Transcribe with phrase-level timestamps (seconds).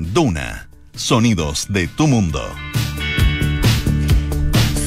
[0.00, 0.66] Duna.
[0.94, 2.42] Sonidos de tu mundo.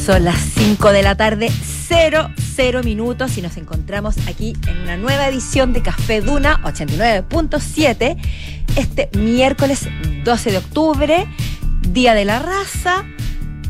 [0.04, 1.52] Son las 5 de la tarde,
[1.88, 8.18] 0, 0 minutos y nos encontramos aquí en una nueva edición de Café Duna 89.7
[8.76, 9.88] este miércoles
[10.24, 11.28] 12 de octubre,
[11.88, 13.06] Día de la Raza,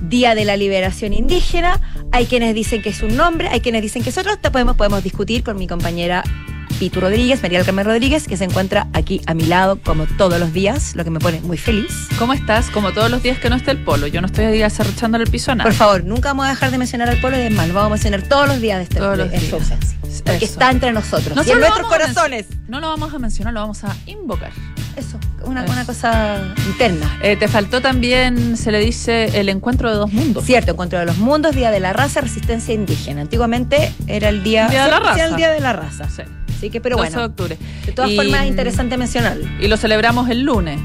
[0.01, 1.81] Día de la Liberación Indígena.
[2.13, 4.31] Hay quienes dicen que es un nombre, hay quienes dicen que es otro.
[4.49, 6.23] Podemos, podemos discutir con mi compañera
[6.83, 10.37] Pitu Rodríguez, María del Carmen Rodríguez, que se encuentra aquí a mi lado como todos
[10.37, 12.09] los días, lo que me pone muy feliz.
[12.19, 12.69] ¿Cómo estás?
[12.71, 14.05] Como todos los días que no esté el polo.
[14.07, 15.69] Yo no estoy ahí acerruchándole el piso a nada.
[15.69, 17.87] Por favor, nunca vamos a dejar de mencionar al polo y es más, lo vamos
[17.87, 19.97] a mencionar todos los días de este Todos los de- en su ausencia.
[20.25, 22.45] Porque está entre nosotros Nosotros y en nuestros corazones.
[22.67, 24.51] No lo vamos a mencionar, lo vamos a invocar.
[24.97, 25.71] Eso, una, Eso.
[25.73, 27.17] una cosa interna.
[27.23, 30.43] Eh, te faltó también, se le dice, el encuentro de dos mundos.
[30.45, 33.21] Cierto, Encuentro de los Mundos, Día de la Raza, Resistencia Indígena.
[33.21, 35.25] Antiguamente era el día, Día de la raza.
[35.25, 36.09] el Día de la Raza.
[36.09, 36.23] Sí.
[36.63, 37.57] Así que, pero 12 de bueno, octubre.
[37.85, 39.45] de todas Y- formas es interesante mencionarlo.
[39.59, 40.79] Y lo celebramos el lunes.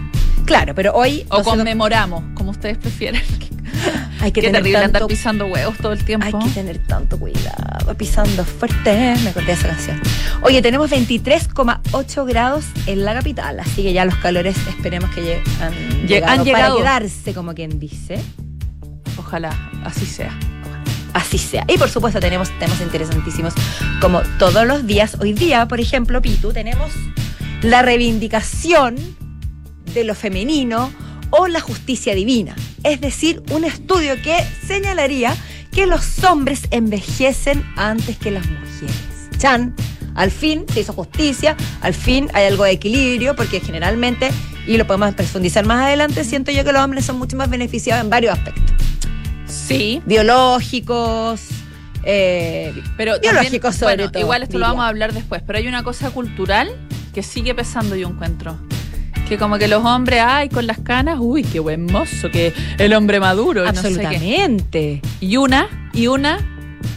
[0.44, 3.22] Claro, pero hoy O 12 de- conmemoramos, como ustedes prefieren.
[4.20, 6.26] hay que Qué tener terrible andar tanto, pisando huevos todo el tiempo.
[6.26, 9.14] hay que tener tanto cuidado, pisando fuerte.
[9.22, 10.00] Me acordé de esa canción.
[10.42, 15.62] Oye, tenemos 23,8 grados en la capital, así que ya los calores esperemos que lle-
[15.62, 16.74] han, Lle- llegado han llegado.
[16.78, 18.18] para quedarse, como quien dice.
[19.16, 19.50] Ojalá
[19.84, 20.36] así sea.
[21.18, 21.64] Así sea.
[21.66, 23.52] Y por supuesto tenemos temas interesantísimos
[24.00, 25.16] como todos los días.
[25.20, 26.92] Hoy día, por ejemplo, Pitu, tenemos
[27.62, 28.94] la reivindicación
[29.92, 30.92] de lo femenino
[31.30, 32.54] o la justicia divina.
[32.84, 35.36] Es decir, un estudio que señalaría
[35.72, 38.96] que los hombres envejecen antes que las mujeres.
[39.38, 39.74] Chan,
[40.14, 44.30] al fin se hizo justicia, al fin hay algo de equilibrio, porque generalmente,
[44.68, 48.04] y lo podemos profundizar más adelante, siento yo que los hombres son mucho más beneficiados
[48.04, 48.87] en varios aspectos
[49.48, 51.40] Sí, biológicos,
[52.04, 54.66] eh, pero Biológico también, sobre bueno, todo, Igual esto diría.
[54.68, 56.70] lo vamos a hablar después, pero hay una cosa cultural
[57.14, 58.56] que sigue pesando yo encuentro.
[59.28, 62.94] Que como que los hombres, ay, con las canas, uy, qué buen mozo, que el
[62.94, 66.38] hombre maduro, no sé absolutamente, Y una, y una,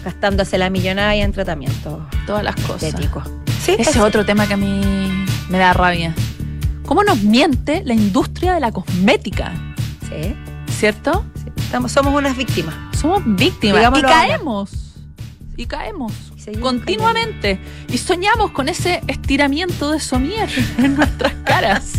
[0.06, 2.84] gastándose la millonada en tratamiento todas las cosas.
[2.84, 3.22] estético.
[3.62, 4.82] Sí, Ese es otro tema que a mí
[5.50, 6.14] me da rabia.
[6.86, 9.52] ¿Cómo nos miente la industria de la cosmética?
[10.10, 10.34] Sí,
[10.80, 11.26] ¿Cierto?
[11.72, 12.76] Estamos, somos unas víctimas.
[13.00, 14.28] Somos víctimas Digámoslo y ahora.
[14.28, 14.72] caemos.
[15.56, 16.12] Y caemos.
[16.46, 17.62] Y continuamente.
[17.88, 20.50] Y soñamos con ese estiramiento de somier
[20.80, 21.94] en nuestras caras.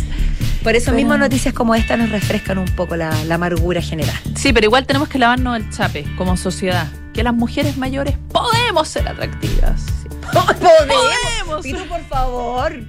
[0.61, 4.15] Por eso Pero- mismo noticias como esta nos refrescan un poco la, la amargura general.
[4.35, 6.87] Sí, pero igual tenemos que lavarnos el chape como sociedad.
[7.11, 9.85] Que las mujeres mayores podemos ser atractivas.
[10.31, 11.63] Podemos.
[11.63, 12.73] Pitu, por favor.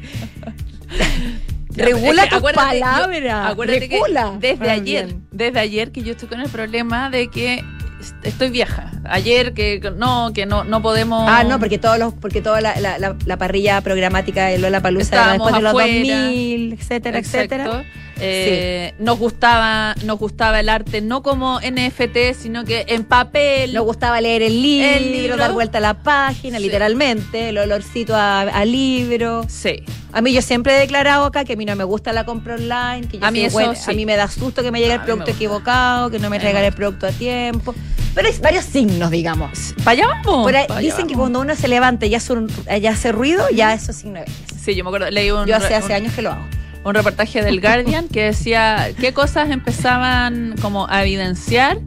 [1.74, 3.50] Ya, Regula es que tus acuérdate, yo- palabras.
[3.52, 4.32] Acuérdate Regula.
[4.40, 5.26] que desde Ah, ayer, bien.
[5.32, 7.54] desde ayer que yo estoy con el problema de que
[8.00, 8.90] est- estoy vieja.
[9.04, 11.28] Ayer que no, que no, no podemos.
[11.28, 14.80] Ah, no, porque todos los, porque toda la, la, la, la parrilla programática de Lola
[14.80, 15.92] Palusa después de los afuera.
[15.92, 17.38] 2000, etcétera, Exacto.
[17.54, 17.84] etcétera.
[18.20, 23.84] Eh, nos gustaba nos gustaba el arte no como NFT sino que en papel Nos
[23.84, 25.36] gustaba leer el libro, El libro.
[25.36, 26.64] dar vuelta a la página, Sí.
[26.64, 29.44] literalmente, el olorcito a, a libro.
[29.48, 29.82] sí
[30.12, 32.54] A mí yo siempre he declarado acá que a mí no me gusta la compra
[32.54, 33.90] online, que yo A mí eso sí.
[33.90, 36.38] a mí me da susto que me llegue A el producto equivocado, que no me
[36.38, 37.74] regale el producto a tiempo.
[38.14, 39.74] Pero hay varios signos, digamos.
[39.82, 41.18] para allá vamos Por ahí pa' allá dicen que vamos.
[41.24, 42.48] cuando uno se levanta y hace, un-
[42.80, 44.26] ya hace ruido, ya eso es signo de
[44.62, 46.44] sí yo me acuerdo leí un, Yo hace, hace años que lo hago.
[46.84, 51.78] Un reportaje del Guardian que decía qué cosas empezaban como a evidenciar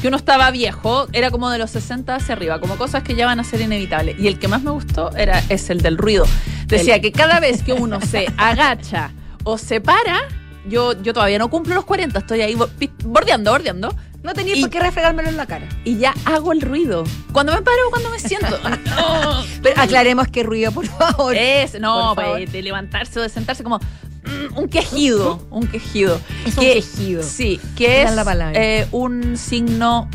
[0.00, 3.26] que uno estaba viejo, era como de los 60 hacia arriba, como cosas que ya
[3.26, 4.18] van a ser inevitables.
[4.18, 6.24] Y el que más me gustó era es el del ruido.
[6.66, 9.10] Decía que cada vez que uno se agacha
[9.44, 10.20] o se para,
[10.66, 12.56] yo, yo todavía no cumplo los 40, estoy ahí
[13.04, 15.66] bordeando, bordeando, No tenía Y- por qué refregármelo en la cara.
[15.84, 17.04] y ya hago el ruido.
[17.32, 18.58] Cuando me paro, cuando me siento.
[19.62, 21.34] Pero aclaremos qué ruido, por favor.
[21.36, 22.38] Es, no, Por favor.
[22.38, 23.80] pues, de levantarse o de sentarse como
[24.56, 26.20] un quejido, un quejido.
[26.46, 27.22] Es un que- quejido.
[27.22, 28.52] Sí, que es es la palabra.
[28.60, 30.08] eh, un signo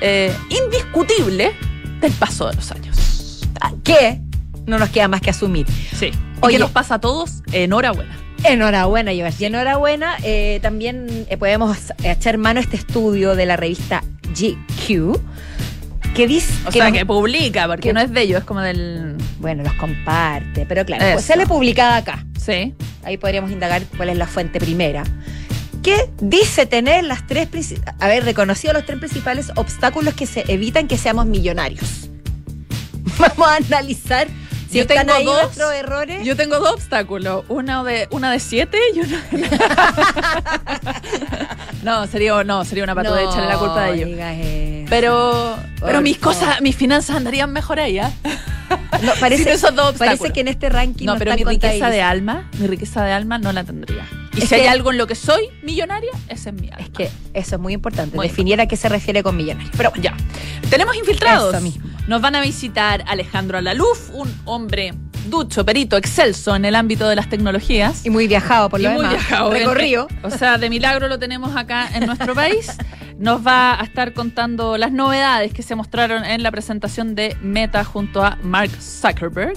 [0.00, 1.52] eh, indiscutible
[2.00, 3.46] del paso de los años.
[3.84, 4.20] ¿Qué?
[4.66, 5.66] No nos queda más que asumir.
[5.98, 6.06] Sí.
[6.06, 6.54] Y Oye.
[6.54, 8.16] que nos pasa a todos, enhorabuena.
[8.44, 9.32] Enhorabuena, Iván.
[9.38, 10.16] Y enhorabuena.
[10.22, 14.02] eh, también podemos echar mano a este estudio de la revista
[14.34, 15.20] GQ
[16.14, 18.44] que dice O que sea, nos- que publica, porque que- no es de ellos, es
[18.44, 19.16] como del...
[19.38, 22.24] bueno, los comparte, pero claro, pues sale publicada acá.
[22.38, 22.74] Sí.
[23.04, 25.04] Ahí podríamos indagar cuál es la fuente primera.
[25.82, 27.48] Que dice tener las tres
[28.00, 32.10] haber reconocido los tres principales obstáculos que se evitan que seamos millonarios.
[33.18, 34.28] Vamos a analizar
[34.70, 35.42] si Yo están tengo ahí dos.
[35.42, 36.24] nuestros errores.
[36.24, 39.22] Yo tengo dos obstáculos, una de una de siete y una
[41.82, 44.10] No, sería no, sería una patada de echarle la culpa a ellos.
[44.88, 48.12] Pero pero mis cosas, mis finanzas andarían mejor ahí, ¿ah?
[49.02, 50.32] No, parece, Sin esos dos parece obstáculos.
[50.32, 53.38] que en este ranking No, no, pero mi riqueza de alma, mi riqueza de alma
[53.38, 54.06] no la tendría.
[54.36, 56.80] Y Es si hay algo en lo que soy millonaria, ese es mi alma.
[56.84, 59.70] Es que eso es muy importante, Muy definir a qué se refiere con millonario.
[59.76, 60.14] Pero bueno, Ya.
[60.68, 61.52] Tenemos infiltrados.
[61.54, 61.89] Eso mismo.
[62.10, 64.94] Nos van a visitar Alejandro Alaluf, un hombre
[65.28, 68.04] ducho, perito, excelso en el ámbito de las tecnologías.
[68.04, 69.12] y muy viajado por Y lo muy demás.
[69.12, 69.52] viajado.
[69.52, 70.08] Recorrido.
[70.24, 72.76] O sea, de milagro lo tenemos acá en nuestro país.
[73.16, 77.84] Nos va a estar contando las novedades que se mostraron en la presentación de Meta
[77.84, 79.54] junto a Mark Zuckerberg.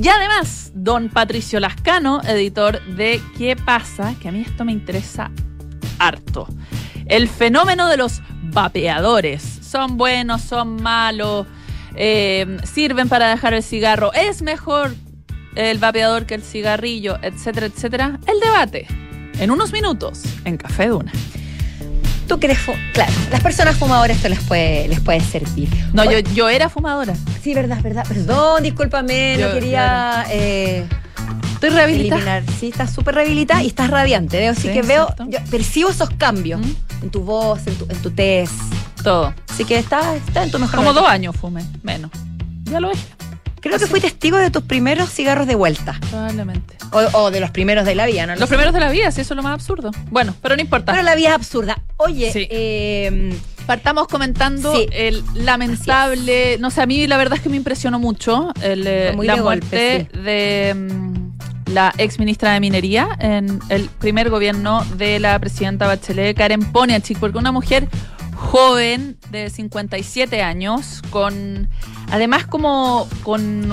[0.00, 4.14] Y además, don Patricio Lascano, editor de ¿Qué pasa?
[4.22, 5.32] Que a mí esto me interesa
[5.98, 6.46] harto.
[7.06, 9.42] El fenómeno de los vapeadores.
[9.60, 11.48] Son buenos, son malos,
[11.96, 14.12] eh, sirven para dejar el cigarro.
[14.12, 14.94] Es mejor
[15.54, 18.20] el vapeador que el cigarrillo, etcétera, etcétera.
[18.26, 18.86] El debate.
[19.38, 21.12] En unos minutos, en Café Duna.
[22.28, 22.58] Tú que eres
[22.92, 25.68] Claro, las personas fumadoras esto les puede, les puede servir.
[25.92, 27.14] No, yo, yo era fumadora.
[27.42, 28.04] Sí, verdad, verdad.
[28.08, 30.84] Perdón, discúlpame, Yo- no quería eh,
[31.56, 32.38] Estoy rehabilitada.
[32.38, 32.54] eliminar.
[32.60, 34.46] Sí, estás súper rehabilitada y estás radiante.
[34.48, 35.08] Así Sí, que veo,
[35.50, 37.04] percibo esos cambios ¿Mm?
[37.04, 38.50] en tu voz, en tu, en tu tez.
[39.02, 39.34] Todo.
[39.48, 42.10] Así que está, está en tu mejor Como dos años fumé, menos.
[42.64, 43.04] Ya lo dije,
[43.60, 45.98] Creo que fui testigo de tus primeros cigarros de vuelta.
[46.10, 46.76] probablemente.
[46.92, 48.34] O, o de los primeros de la vida, ¿no?
[48.34, 49.90] lo Los primeros de la vida, sí, eso es lo más absurdo.
[50.10, 50.92] Bueno, pero no importa.
[50.92, 51.82] Pero la vida es absurda.
[51.96, 52.46] Oye, Sí.
[52.50, 53.34] eh,
[53.66, 54.86] Partamos comentando Sí.
[54.92, 59.12] el lamentable, no sé, a mí la verdad es que me impresionó mucho el, eh,
[59.20, 61.25] la de muerte golpe, de mm,
[61.66, 67.18] la ex ministra de Minería en el primer gobierno de la presidenta Bachelet, Karen Poniachik,
[67.18, 67.88] porque una mujer
[68.34, 71.68] joven de 57 años, con
[72.10, 73.72] además como con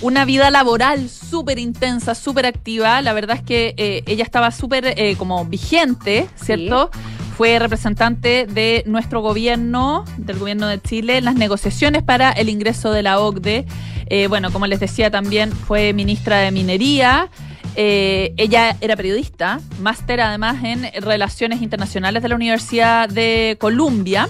[0.00, 3.02] una vida laboral súper intensa, súper activa.
[3.02, 6.90] La verdad es que eh, ella estaba súper eh, como vigente, ¿cierto?
[7.38, 12.90] Fue representante de nuestro gobierno, del gobierno de Chile, en las negociaciones para el ingreso
[12.90, 13.64] de la OCDE.
[14.06, 17.30] Eh, bueno, como les decía, también fue ministra de Minería.
[17.76, 24.28] Eh, ella era periodista, máster además en Relaciones Internacionales de la Universidad de Columbia.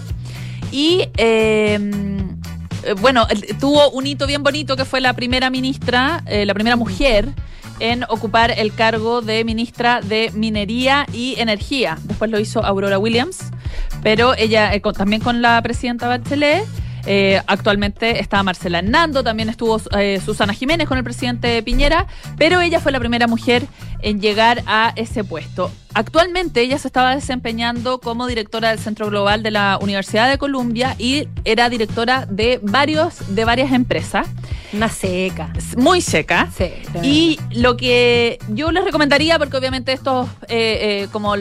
[0.70, 1.80] Y eh,
[2.82, 3.26] eh, bueno,
[3.58, 7.32] tuvo un hito bien bonito que fue la primera ministra, la primera mujer
[7.80, 11.98] en ocupar el cargo de ministra de Minería y Energía.
[12.04, 13.50] Después lo hizo Aurora Williams,
[14.02, 16.64] pero ella eh, también con la presidenta Bachelet.
[17.06, 22.60] Eh, actualmente está Marcela Hernando, también estuvo eh, Susana Jiménez con el presidente Piñera, pero
[22.60, 23.66] ella fue la primera mujer
[24.00, 25.70] en llegar a ese puesto.
[25.94, 30.94] Actualmente ella se estaba desempeñando como directora del Centro Global de la Universidad de Columbia
[30.98, 34.28] y era directora de varios de varias empresas,
[34.72, 35.52] una seca.
[35.76, 36.48] muy seca.
[36.56, 36.70] Sí.
[37.02, 41.34] Y lo que yo les recomendaría, porque obviamente estos, eh, eh, como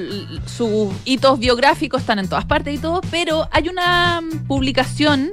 [0.45, 5.31] sus hitos biográficos están en todas partes y todo, pero hay una publicación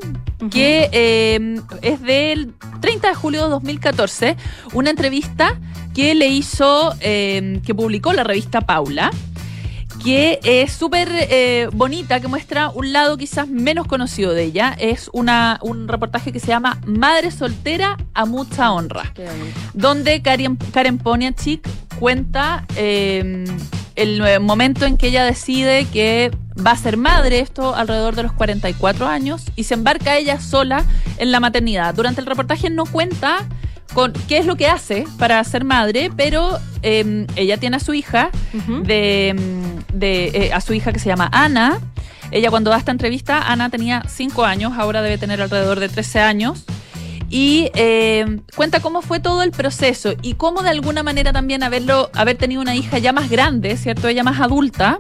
[0.51, 4.37] que eh, es del 30 de julio de 2014,
[4.73, 5.59] una entrevista
[5.95, 9.11] que le hizo, eh, que publicó la revista Paula,
[10.03, 14.77] que es súper eh, bonita, que muestra un lado quizás menos conocido de ella.
[14.79, 19.13] Es una, un reportaje que se llama Madre soltera a mucha honra
[19.73, 21.67] donde Karen, Karen Poniachik
[21.99, 23.45] cuenta eh,
[23.95, 28.33] el momento en que ella decide que va a ser madre, esto alrededor de los
[28.33, 30.85] 44 años, y se embarca ella sola
[31.19, 31.95] en la maternidad.
[31.95, 33.47] Durante el reportaje no cuenta
[33.95, 37.95] con qué es lo que hace para ser madre, pero eh, ella tiene a su
[37.95, 38.31] hija,
[38.83, 39.35] de,
[39.93, 41.81] de, eh, a su hija que se llama Ana.
[42.31, 46.21] Ella cuando da esta entrevista, Ana tenía 5 años, ahora debe tener alrededor de 13
[46.21, 46.65] años.
[47.31, 52.11] Y eh, cuenta cómo fue todo el proceso y cómo de alguna manera también haberlo,
[52.15, 54.09] haber tenido una hija ya más grande, ¿cierto?
[54.09, 54.99] Ella más adulta,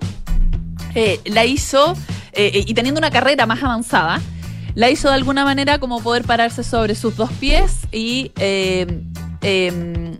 [0.94, 1.96] eh, la hizo,
[2.32, 4.20] eh, y teniendo una carrera más avanzada,
[4.74, 9.02] la hizo de alguna manera como poder pararse sobre sus dos pies y eh,
[9.42, 10.16] eh,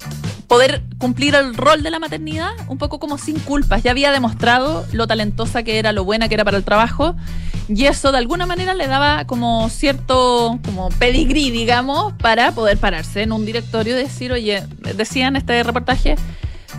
[0.47, 3.83] poder cumplir el rol de la maternidad un poco como sin culpas.
[3.83, 7.17] Ya había demostrado lo talentosa que era, lo buena que era para el trabajo
[7.69, 13.23] y eso de alguna manera le daba como cierto como pedigrí, digamos, para poder pararse
[13.23, 14.63] en un directorio y decir, oye,
[14.97, 16.17] decía en este reportaje,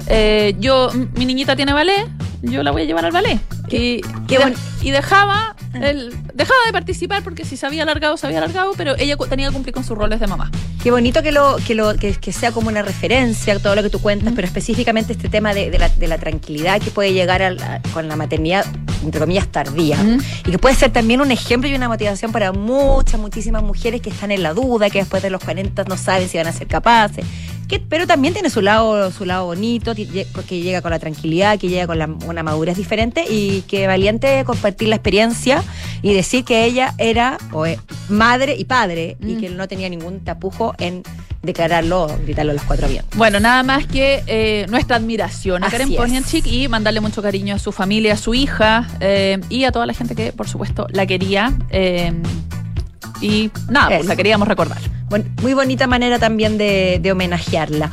[0.08, 2.08] eh, yo, mi niñita tiene ballet,
[2.42, 3.40] yo la voy a llevar al ballet.
[3.70, 8.16] Y, y, de- bon- y dejaba, el, dejaba de participar porque si se había alargado,
[8.16, 10.52] se había alargado, pero ella tenía que cumplir con sus roles de mamá.
[10.84, 13.90] Qué bonito que lo que lo que, que sea como una referencia todo lo que
[13.90, 14.36] tú cuentas, Mm.
[14.36, 17.82] pero específicamente este tema de, de la, de la tranquilidad que puede llegar a la-
[17.92, 18.64] con la maternidad,
[19.04, 19.98] entre comillas, tardía.
[19.98, 20.20] Mm.
[20.46, 24.12] Y que puede ser también un ejemplo y una motivación para muchas, muchísimas mujeres que
[24.12, 26.68] están en la duda, que después de los 40 no saben si van a ser
[26.68, 27.26] capaces.
[27.68, 31.68] Que, pero también tiene su lado, su lado bonito, que llega con la tranquilidad, que
[31.68, 35.64] llega con la- una madurez diferente y que valiente compartir la experiencia
[36.02, 37.80] y decir que ella era o es
[38.10, 39.40] madre y padre y Mm.
[39.42, 41.02] que no tenía ningún tapujo en
[41.42, 43.16] declararlo, gritarlo a los cuatro vientos.
[43.18, 45.96] Bueno, nada más que eh, nuestra admiración a Así Karen.
[45.96, 49.86] Ponianchik y mandarle mucho cariño a su familia, a su hija eh, y a toda
[49.86, 51.54] la gente que, por supuesto, la quería.
[51.70, 52.14] eh,
[53.22, 54.80] y nada, pues la queríamos recordar.
[55.10, 57.92] Bueno, muy bonita manera también de, de homenajearla.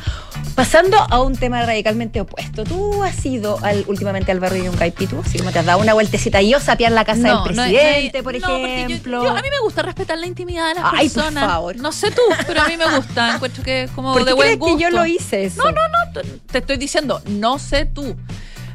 [0.55, 2.63] Pasando a un tema radicalmente opuesto.
[2.63, 5.19] ¿Tú has ido al, últimamente al barrio Yungay Pitu?
[5.25, 8.39] Así como te has dado una vueltecita y yo sapear la casa del presidente, por
[8.39, 9.23] no, ejemplo.
[9.23, 11.45] yo- a mí me gusta respetar la intimidad de las Ay, por personas.
[11.45, 11.75] favor.
[11.77, 13.33] No sé tú, pero a mí me gusta.
[13.35, 14.77] Encuentro que como ¿Por de qué buen crees gusto.
[14.77, 15.63] que yo lo hice eso?
[15.63, 18.15] No, no, no, te- te estoy diciendo, no sé tú.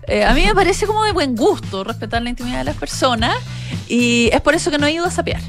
[0.08, 3.36] Eh, a mí me parece como de buen gusto respetar la intimidad de las personas
[3.88, 5.40] y es por eso que no he ido a sapear.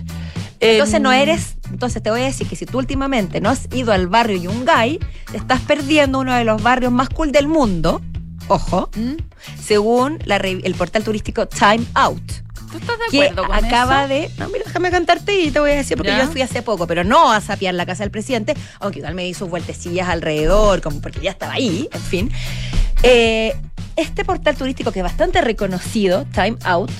[0.59, 3.67] Entonces no Em, eres, entonces te voy a decir que si tú últimamente no has
[3.73, 4.99] ido al barrio Yungay,
[5.31, 8.01] te estás perdiendo uno de los barrios más cool del mundo,
[8.47, 9.13] ojo, ¿Mm?
[9.63, 12.21] según la el portal turístico Time Out,
[12.71, 14.13] ¿Tú estás de que acuerdo con acaba eso?
[14.13, 16.23] de, no, mira, déjame cantarte y te voy a decir porque ¿Ya?
[16.25, 19.23] yo fui hace poco, pero no a sapear la casa del presidente, aunque igual me
[19.23, 22.31] di sus vueltecillas alrededor, como porque ya estaba ahí, en fin.
[23.01, 23.55] Eh,
[23.95, 26.91] este portal turístico que es bastante reconocido, Time Out,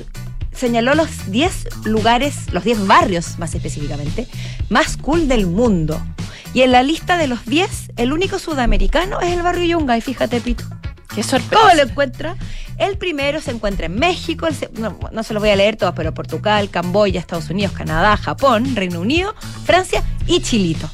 [0.60, 4.28] señaló los 10 lugares, los 10 barrios más específicamente,
[4.70, 6.00] más cool del mundo.
[6.54, 10.42] Y en la lista de los 10, el único sudamericano es el barrio Yungay, fíjate,
[10.42, 10.64] Pito.
[11.16, 11.64] Qué sorpresa.
[11.64, 12.36] ¿Cómo lo encuentra?
[12.78, 15.76] El primero se encuentra en México, el se- no, no se los voy a leer
[15.76, 19.34] todos, pero Portugal, Camboya, Estados Unidos, Canadá, Japón, Reino Unido,
[19.66, 20.90] Francia y Chilito.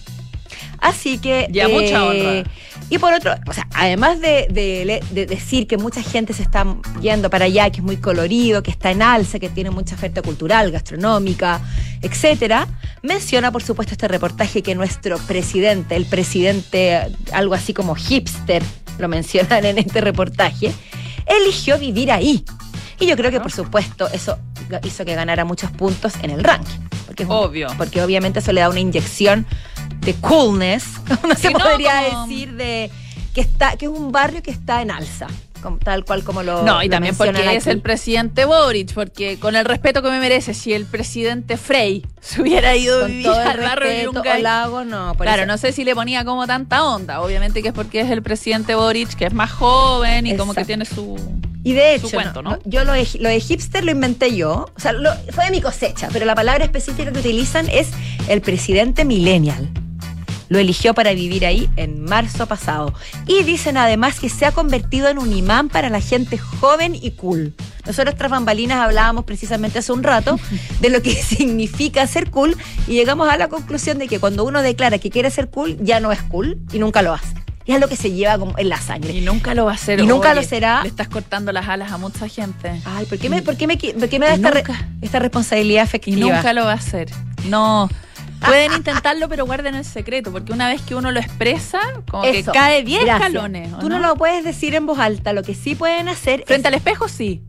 [0.79, 1.47] Así que.
[1.51, 2.43] Ya, mucha honra.
[2.89, 6.65] Y por otro, o sea, además de, de decir que mucha gente se está
[7.01, 10.21] yendo para allá, que es muy colorido, que está en alza, que tiene mucha oferta
[10.21, 11.61] cultural, gastronómica,
[12.03, 12.67] etcétera,
[13.01, 16.99] menciona, por supuesto, este reportaje que nuestro presidente, el presidente,
[17.33, 18.61] algo así como hipster,
[18.99, 20.71] lo mencionan en este reportaje,
[21.25, 22.45] eligió vivir ahí.
[22.99, 24.37] Y yo creo que, por supuesto, eso
[24.83, 26.79] hizo que ganara muchos puntos en el ranking.
[27.07, 27.67] Porque un- Obvio.
[27.77, 29.45] Porque obviamente eso le da una inyección
[30.05, 30.85] de coolness,
[31.21, 32.89] como se no, podría como- decir, de
[33.33, 35.27] que está, que es un barrio que está en alza,
[35.61, 39.37] como- tal cual como lo No, y lo también porque es el presidente Boric, porque
[39.39, 43.09] con el respeto que me merece, si el presidente Frey se hubiera ido a con
[43.09, 45.83] vivir todo el al barrio respeto, Yungay, Olago, no, por Claro, eso- no sé si
[45.83, 47.19] le ponía como tanta onda.
[47.21, 50.63] Obviamente que es porque es el presidente Boric, que es más joven y como que
[50.63, 51.17] tiene su.
[51.65, 52.59] Y de hecho, cuento, no- ¿no?
[52.65, 55.61] yo lo de, lo de hipster lo inventé yo, o sea, lo- fue de mi
[55.61, 57.89] cosecha, pero la palabra específica que utilizan es
[58.29, 59.67] el presidente millennial.
[60.49, 62.93] Lo eligió para vivir ahí en marzo pasado.
[63.27, 67.11] Y dicen además que se ha convertido en un imán para la gente joven y
[67.11, 67.53] cool.
[67.85, 70.39] Nosotros tras bambalinas hablábamos precisamente hace un rato
[70.81, 72.55] de lo que significa ser cool
[72.87, 75.99] y llegamos a la conclusión de que cuando uno declara que quiere ser cool, ya
[75.99, 77.33] no es cool y nunca lo hace.
[77.67, 79.11] Y es lo que se lleva como en la sangre.
[79.13, 79.99] Y nunca lo va a hacer.
[79.99, 80.83] Y nunca lo será.
[80.83, 82.79] Le estás cortando las alas a mucha gente.
[82.85, 84.87] Ay, ¿por qué me, por qué me, por qué me da esta, re- nunca.
[85.01, 86.19] esta responsabilidad Y afectiva?
[86.35, 87.09] nunca lo va a hacer.
[87.49, 87.89] No.
[88.43, 92.51] Pueden intentarlo, pero guarden el secreto, porque una vez que uno lo expresa, como Eso,
[92.51, 93.27] que cae 10 gracias.
[93.29, 93.73] escalones.
[93.73, 93.99] ¿o Tú no?
[93.99, 95.33] lo puedes decir en voz alta.
[95.33, 97.41] Lo que sí pueden hacer Frente es al espejo, sí.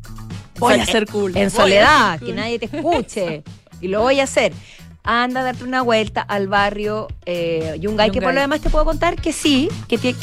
[0.59, 1.37] Voy a ser cool.
[1.37, 3.43] en soledad, que nadie te escuche.
[3.81, 4.52] y lo voy a hacer.
[5.07, 8.85] Anda a darte una vuelta al barrio eh, Yungay, que por lo demás te puedo
[8.85, 10.15] contar que sí, que, que,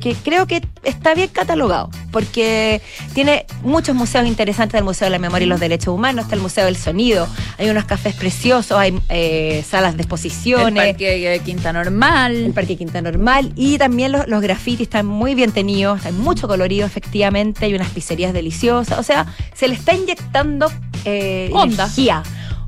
[0.00, 2.82] que creo que está bien catalogado, porque
[3.14, 6.42] tiene muchos museos interesantes, el Museo de la Memoria y los Derechos Humanos, está el
[6.42, 10.84] Museo del Sonido, hay unos cafés preciosos, hay eh, salas de El exposiciones.
[10.88, 12.34] parque eh, Quinta Normal.
[12.34, 16.48] el Parque Quinta Normal y también los, los grafitis están muy bien tenidos, hay mucho
[16.48, 20.70] colorido efectivamente, hay unas pizzerías deliciosas, o sea, se le está inyectando
[21.04, 21.84] eh, Onda.
[21.84, 22.22] energía,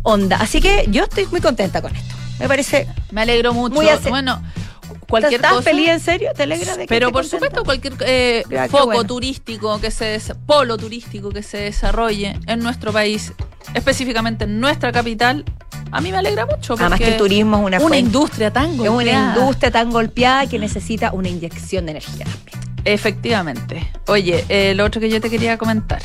[0.05, 0.37] onda.
[0.37, 2.15] Así que yo estoy muy contenta con esto.
[2.39, 2.87] Me parece...
[3.11, 3.75] Me alegro mucho.
[3.75, 4.41] Muy Bueno,
[5.09, 5.63] cualquier ¿Estás cosa.
[5.71, 6.31] feliz en serio?
[6.37, 7.37] ¿Te alegra de que Pero por contenta?
[7.47, 9.05] supuesto, cualquier eh, Ya, foco bueno.
[9.05, 13.33] turístico que se des- polo turístico que se desarrolle en nuestro país,
[13.75, 15.45] específicamente en nuestra capital,
[15.93, 16.75] a mí me alegra mucho.
[16.79, 19.37] Además que el turismo es una, una industria tan es una golpeada.
[19.37, 22.59] industria tan golpeada que necesita una inyección de energía también.
[22.85, 23.91] Efectivamente.
[24.09, 26.03] Oye, eh, lo otro que yo te quería comentar.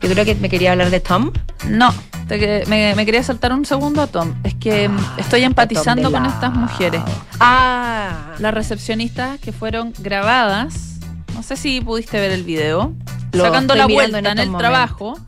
[0.00, 1.30] Yo creo que me quería hablar de Tom.
[1.68, 1.94] No,
[2.38, 4.34] te me, me quería saltar un segundo a Tom.
[4.44, 7.02] Es que mm, estoy empatizando con estas mujeres.
[7.40, 10.98] Ah, Las recepcionistas que fueron grabadas,
[11.34, 12.92] no sé si pudiste ver el video,
[13.32, 14.58] Lo sacando la vuelta en el momentos.
[14.58, 15.18] trabajo.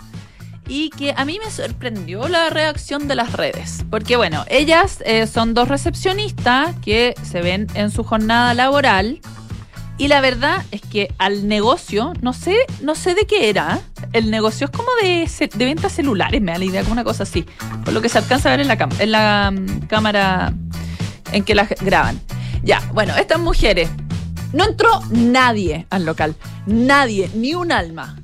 [0.69, 3.85] Y que a mí me sorprendió la reacción de las redes.
[3.91, 9.21] Porque bueno, ellas eh, son dos recepcionistas que se ven en su jornada laboral.
[9.99, 13.81] Y la verdad es que al negocio, no sé, no sé de qué era.
[14.13, 17.23] El negocio es como de, de ventas celulares, me da la idea, como una cosa
[17.23, 17.45] así.
[17.85, 20.53] Por lo que se alcanza a ver en la, en la mm, cámara
[21.33, 22.21] en que las graban.
[22.63, 23.91] Ya, bueno, estas mujeres.
[24.53, 26.35] No entró nadie al local.
[26.67, 28.17] Nadie, ni un alma.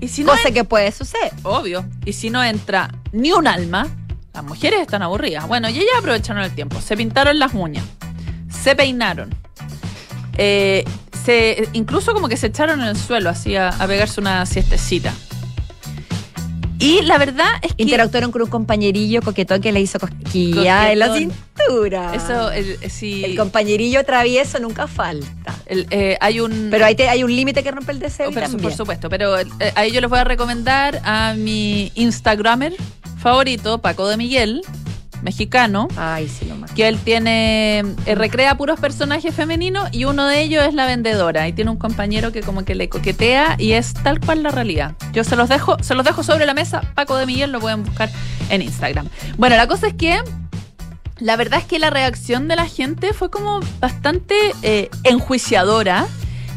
[0.00, 1.32] Y si no cosa que puede suceder.
[1.42, 1.84] Obvio.
[2.04, 3.88] Y si no entra ni un alma,
[4.34, 5.48] las mujeres están aburridas.
[5.48, 6.80] Bueno, y ellas aprovecharon el tiempo.
[6.80, 7.84] Se pintaron las uñas.
[8.50, 9.34] Se peinaron.
[10.36, 10.84] Eh,
[11.24, 15.12] se, incluso como que se echaron en el suelo así a, a pegarse una siestecita.
[16.80, 20.98] Y la verdad es que Interactuaron con un compañerillo coquetón que le hizo cosquilla en
[20.98, 22.14] la cintura.
[22.14, 25.54] eso, el, eh, sí, El compañerillo travieso nunca falta.
[25.66, 26.68] el, eh, hay un...
[26.70, 28.60] Pero ahí te- hay un límite que rompe el deseo Oh, también.
[28.60, 32.74] por supuesto, pero eh, a ellos les voy a recomendar a mi Instagramer
[33.18, 34.60] favorito, Paco de Miguel,
[35.22, 36.43] mexicano, Ay, sí.
[36.74, 41.46] Que él tiene, eh, recrea puros personajes femeninos y uno de ellos es la vendedora
[41.48, 44.94] y tiene un compañero que como que le coquetea y es tal cual la realidad.
[45.12, 47.84] Yo se los dejo, se los dejo sobre la mesa, Paco de Miguel lo pueden
[47.84, 48.10] buscar
[48.50, 49.08] en Instagram.
[49.36, 50.20] Bueno, la cosa es que
[51.18, 56.06] la verdad es que la reacción de la gente fue como bastante eh, enjuiciadora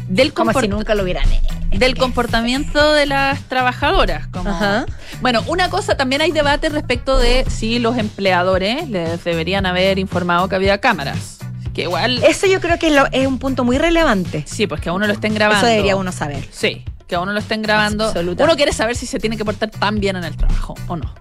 [0.08, 1.54] del Como si comportamiento nunca lo hubieran hecho.
[1.78, 4.26] del comportamiento de las trabajadoras.
[4.28, 4.86] Como, Ajá.
[5.20, 10.48] Bueno, una cosa, también hay debate respecto de si los empleadores les deberían haber informado
[10.48, 11.38] que había cámaras.
[11.74, 14.44] Que igual, Eso yo creo que es, lo- es un punto muy relevante.
[14.46, 15.58] sí, pues que a uno lo estén grabando.
[15.66, 16.44] Eso debería uno saber.
[16.50, 18.04] Sí, que a uno lo estén grabando.
[18.06, 18.42] Absolutamente.
[18.44, 21.14] Uno quiere saber si se tiene que portar tan bien en el trabajo o no.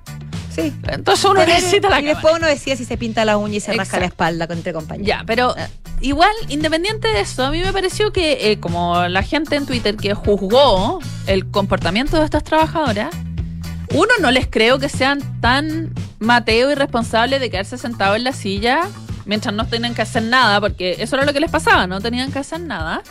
[0.57, 0.73] Sí.
[0.87, 3.73] Entonces uno necesita la y después uno decía si se pinta la uña y se
[3.73, 5.07] rasca la espalda con entre compañeros.
[5.07, 5.67] Ya, pero Ah.
[6.01, 9.95] igual, independiente de eso, a mí me pareció que eh, como la gente en Twitter
[9.97, 13.09] que juzgó el comportamiento de estas trabajadoras,
[13.93, 18.33] uno no les creo que sean tan mateo y responsables de quedarse sentado en la
[18.33, 18.81] silla
[19.25, 22.31] mientras no tenían que hacer nada, porque eso era lo que les pasaba, no tenían
[22.31, 23.03] que hacer nada.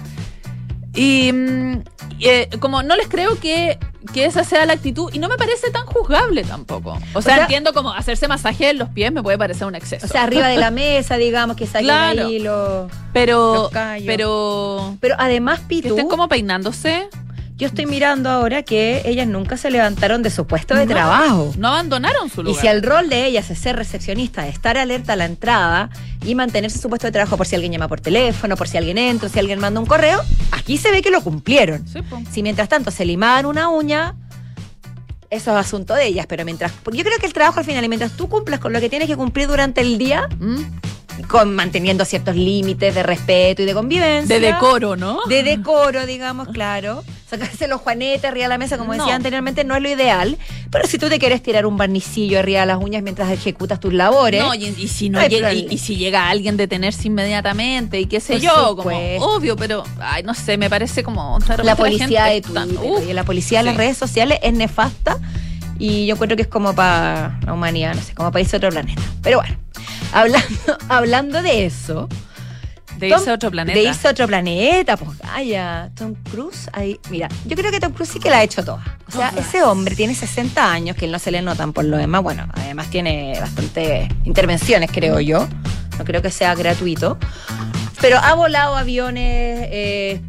[0.97, 1.83] Y mm,
[2.21, 3.79] eh, como no les creo que,
[4.15, 6.99] que esa sea la actitud, y no me parece tan juzgable tampoco.
[7.15, 10.07] O sea, sea- entiendo como hacerse masaje en los pies me puede parecer un exceso.
[10.07, 12.27] O sea, arriba de la mesa, digamos, que saquen Claro.
[12.27, 12.91] ahí los...
[13.13, 14.07] Pero, Los callos.
[14.07, 17.09] pero Pero además, que Pitu, estén como peinándose,
[17.57, 20.93] yo estoy mirando ahora que ellas nunca se levantaron de su puesto de No.
[20.93, 21.53] trabajo.
[21.57, 22.61] no abandonaron su Y lugar.
[22.61, 25.89] si el rol de ellas es ser recepcionista, estar alerta a la entrada
[26.25, 28.77] y mantenerse en su puesto de trabajo por si alguien llama por teléfono, por si
[28.77, 30.21] alguien entra, si alguien manda un correo,
[30.53, 31.87] aquí se ve que lo cumplieron.
[31.89, 32.01] Sí.
[32.31, 34.15] Si mientras tanto se limaban una uña,
[35.31, 36.73] eso es asunto de ellas, pero mientras.
[36.93, 39.09] Yo creo que el trabajo al final, y mientras tú cumplas con lo que tienes
[39.09, 41.25] que cumplir durante el día, ¿Mm?
[41.29, 44.39] con manteniendo ciertos límites de respeto y de convivencia.
[44.39, 45.21] De decoro, ¿no?
[45.27, 47.03] De decoro, digamos, claro.
[47.29, 49.03] Sacarse los juanetes arriba de la mesa, como No.
[49.03, 50.39] decía anteriormente, no es lo ideal.
[50.71, 53.93] Pero si tú te quieres tirar un barnicillo arriba de las uñas mientras ejecutas tus
[53.93, 54.41] labores.
[54.41, 58.21] No, y, y si no llega, y, y si llega alguien detenerse inmediatamente y qué
[58.21, 62.27] sé Por yo, como obvio, pero ay, no sé, me parece como de la policía
[62.27, 65.19] de Twitter Uf, y la policía de las redes sociales es nefasta
[65.79, 68.59] y yo encuentro que es como para la humanidad, no sé, como para irse a
[68.59, 69.03] otro planeta.
[69.23, 69.57] Pero bueno,
[70.13, 72.09] hablando, hablando de eso,
[72.99, 73.79] de Tom- irse a otro planeta.
[73.79, 77.93] de irse a otro planeta, pues vaya, Tom Cruise, ahí, mira, yo creo que Tom
[77.93, 78.83] Cruise sí que la ha hecho toda.
[79.09, 81.97] O sea, ese hombre tiene 60 años, que él no se le notan por lo
[81.97, 85.47] demás, bueno, además tiene bastantes intervenciones, creo yo,
[85.99, 87.19] no creo que sea gratuito,
[88.01, 89.69] pero ha volado aviones...
[89.71, 90.21] eh,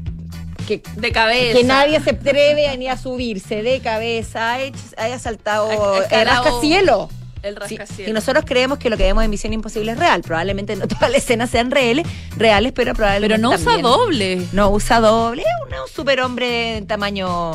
[0.67, 1.58] que de cabeza.
[1.58, 4.56] que nadie se atreve a ni a subirse de cabeza,
[4.97, 7.08] haya saltado Ha- ha el escalado rascacielos.
[7.43, 8.10] El rascacielos.
[8.10, 10.21] y nosotros creemos que lo que vemos en Misión Imposible es real.
[10.21, 13.36] Probablemente no todas las escenas sean reales, reales pero probablemente.
[13.36, 14.47] pero no usa doble.
[14.54, 15.41] No usa doble.
[15.43, 15.47] Es
[15.82, 17.52] un, superhombre de tamaño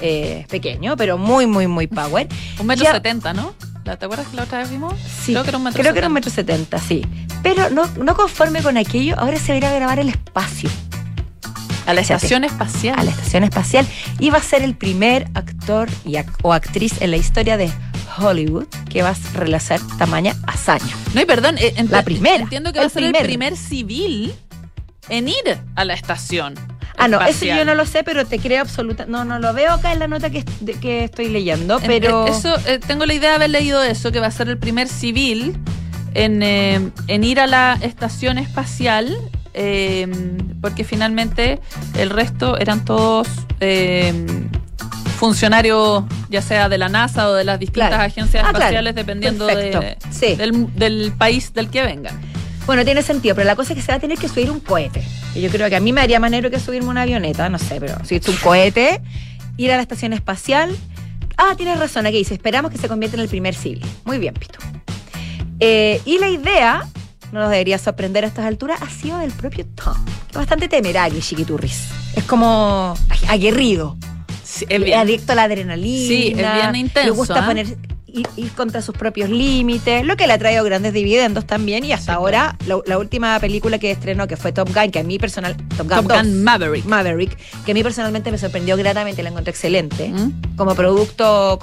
[0.00, 2.28] eh, pequeño, pero muy, muy, muy power.
[2.58, 3.54] Un metro Ya- setenta, ¿no?
[3.84, 4.92] ¿La- ¿Te acuerdas que la otra vez vimos?
[5.24, 6.56] Sí, Creo que era un metro creo que era un setenta.
[6.58, 7.06] metro setenta, sí.
[7.42, 10.68] Pero no, no conforme con aquello, ahora se va a ir a grabar el espacio.
[11.86, 12.96] A la estación espacial.
[12.98, 13.86] a la estación espacial
[14.20, 17.70] y va a ser el primer actor y ac- o actriz en la historia de
[18.20, 20.94] Hollywood que va a realizar tamaña hazaña.
[21.14, 23.56] No, y perdón, eh, La primera, Entiendo que va a ser el primer.
[23.56, 24.34] civil
[25.08, 26.54] en ir a la estación.
[26.96, 29.06] Ah, no, eso yo no lo sé, pero te creo absoluta.
[29.06, 30.44] No, no lo veo acá en la nota que,
[30.82, 32.26] que estoy leyendo, En- pero.
[32.26, 34.58] eh, Eso, eh, tengo la idea de haber leído eso, que va a ser el
[34.58, 35.56] primer civil
[36.12, 39.16] en, eh, en ir a la estación espacial,
[39.54, 40.06] eh,
[40.60, 41.58] porque finalmente
[41.96, 43.28] el resto eran todos
[45.20, 48.02] funcionarios, ya sea de la NASA o de las distintas Claro.
[48.04, 48.58] agencias Ah, claro.
[48.58, 50.06] espaciales, dependiendo de- Perfecto.
[50.10, 50.34] Sí.
[50.34, 52.18] del, del país del que vengan.
[52.66, 54.60] Bueno, tiene sentido, pero la cosa es que se va a tener que subir un
[54.60, 55.02] cohete.
[55.34, 57.58] Y yo creo que a mí me haría más negro que subirme una avioneta, no
[57.58, 59.02] sé, pero si es un cohete,
[59.58, 60.74] ir a la estación espacial.
[61.36, 63.84] Ah, tienes razón, aquí dice, esperamos que se convierta en el primer civil.
[64.04, 64.58] Muy bien, Pito.
[65.58, 66.86] Eh, y la idea,
[67.32, 70.02] no nos debería sorprender a estas alturas, ha sido del propio Tom.
[70.04, 71.88] que es Bastante temerario, chiquiturris.
[72.16, 72.94] Es como
[73.28, 73.96] aguerrido.
[74.60, 74.98] Sí, Es bien.
[74.98, 76.06] adicto a la adrenalina.
[76.08, 77.46] Sí, es bien intenso, Le gusta ¿ah?
[77.46, 77.66] poner
[78.12, 81.84] ir, ir contra sus propios límites, lo que le ha traído grandes dividendos también.
[81.84, 84.98] Y hasta Sí, ahora, la, la última película que estrenó, que fue Top Gun, que
[84.98, 85.56] a mí personal.
[85.76, 86.84] Top Gun, Top 2, Gun Maverick.
[86.86, 90.08] Maverick, que a mí personalmente me sorprendió gratamente, la encontré excelente.
[90.08, 90.56] ¿Mm?
[90.56, 91.58] Como producto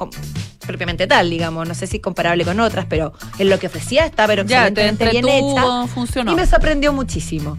[0.66, 1.68] propiamente tal, digamos.
[1.68, 4.88] No sé si comparable con otras, pero en lo que ofrecía está, pero Ya, te
[4.88, 5.88] excelentemente bien hecha.
[5.88, 6.32] funcionó.
[6.32, 7.58] Y me sorprendió muchísimo.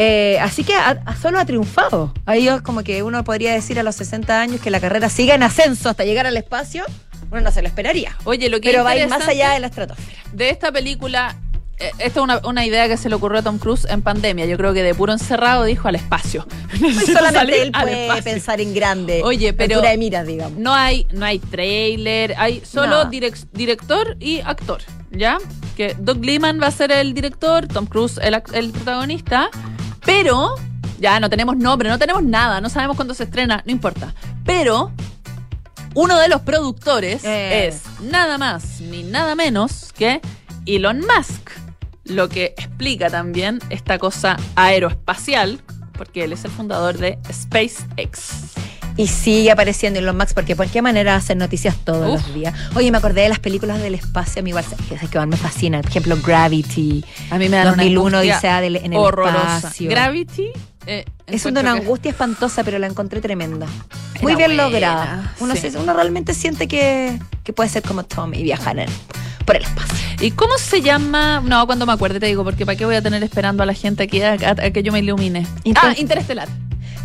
[0.00, 2.14] Eh, así que ha- solo ha triunfado.
[2.24, 5.34] Ahí es como que uno podría decir a los 60 años que la carrera siga
[5.34, 6.84] en ascenso hasta llegar al espacio.
[7.32, 8.16] Uno no se lo esperaría.
[8.24, 10.20] Oye, lo que Pero va a ir más allá de la estratosfera.
[10.32, 11.36] de esta película,
[11.80, 14.46] eh, esta es una, una idea que se le ocurrió a Tom Cruise en pandemia.
[14.46, 16.46] Yo creo que de puro encerrado dijo al espacio.
[16.80, 19.22] Pues solamente él puede pensar en grande.
[19.24, 20.58] Oye, pero- Altura de miras, digamos.
[20.60, 23.10] No hay, no hay trailer, hay solo No.
[23.52, 24.80] director y actor,
[25.10, 25.38] ¿ya?
[25.76, 29.50] Que Doug Liman va a ser el director, Tom Cruise el, el protagonista,
[30.08, 30.54] pero
[30.98, 34.14] ya no tenemos nombre, no tenemos nada, no sabemos cuándo se estrena, no importa.
[34.42, 34.90] Pero
[35.94, 37.66] uno de los productores Eh.
[37.66, 40.22] es nada más ni nada menos que
[40.64, 41.50] Elon Musk,
[42.04, 45.60] lo que explica también esta cosa aeroespacial,
[45.92, 48.47] porque él es el fundador de SpaceX.
[48.98, 52.26] Y sigue apareciendo en los Max porque por qué manera hacen noticias todos Uf.
[52.26, 52.52] los días.
[52.74, 55.36] Oye, me acordé de las películas del espacio, a mí igual que, que igual me
[55.36, 55.80] fascinan.
[55.82, 57.04] Por ejemplo, Gravity.
[57.30, 59.56] A mí me dan 2001 una angustia Odisea del- en el horrorosa.
[59.58, 59.88] espacio.
[59.90, 60.48] Gravity
[60.86, 63.66] eh, Es una que- angustia espantosa, pero la encontré tremenda.
[64.14, 65.34] Era Muy bien buena, lograda.
[65.40, 65.70] Uno, sí.
[65.70, 68.88] se- uno realmente siente que, que puede ser como Tom y viajar en-
[69.44, 69.96] por el espacio.
[70.20, 71.40] ¿Y cómo se llama?
[71.44, 73.74] No, cuando me acuerde te digo, porque ¿para qué voy a tener esperando a la
[73.74, 75.46] gente aquí a, a- a que yo me ilumine?
[75.64, 76.48] Inter- ah, Interestelar.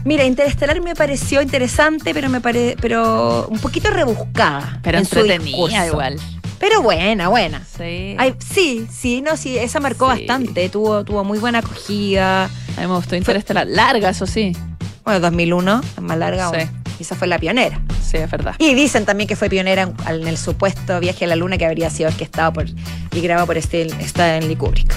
[0.05, 4.79] Mira, Interestelar me pareció interesante, pero me pare, pero un poquito rebuscada.
[4.83, 5.85] Pero en su entretenida discurso.
[5.87, 6.19] igual.
[6.59, 7.61] Pero buena, buena.
[7.77, 8.15] Sí.
[8.17, 10.19] Ay, sí, sí, no, sí, esa marcó Sí.
[10.19, 12.45] bastante, tuvo, tuvo muy buena acogida.
[12.45, 13.67] a mí me gustó Interestelar.
[13.67, 14.53] Larga, eso sí.
[15.03, 16.55] Bueno, 2001, es más larga Sí.
[16.61, 16.83] aún.
[16.97, 17.81] Quizá fue la pionera.
[18.01, 18.55] Sí, es verdad.
[18.59, 21.65] Y dicen también que fue pionera en, en el supuesto viaje a la luna que
[21.65, 24.93] habría sido orquestado por, y grabado por Stan- Stanley Kubrick.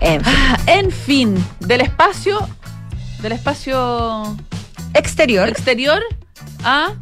[0.00, 0.34] En fin.
[0.34, 2.48] Ah, en fin, del espacio,
[3.22, 4.36] del espacio
[4.94, 6.02] Exterior exterior
[6.64, 6.94] a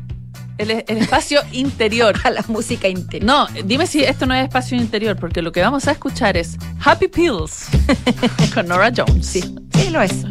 [0.59, 2.15] el, el espacio interior.
[2.25, 3.27] a la música interior.
[3.27, 6.57] No, dime si esto no es espacio interior, porque lo que vamos a escuchar es
[6.85, 7.69] Happy Pills
[8.55, 9.27] con Nora Jones.
[9.27, 9.41] Sí,
[9.73, 10.25] sí lo es.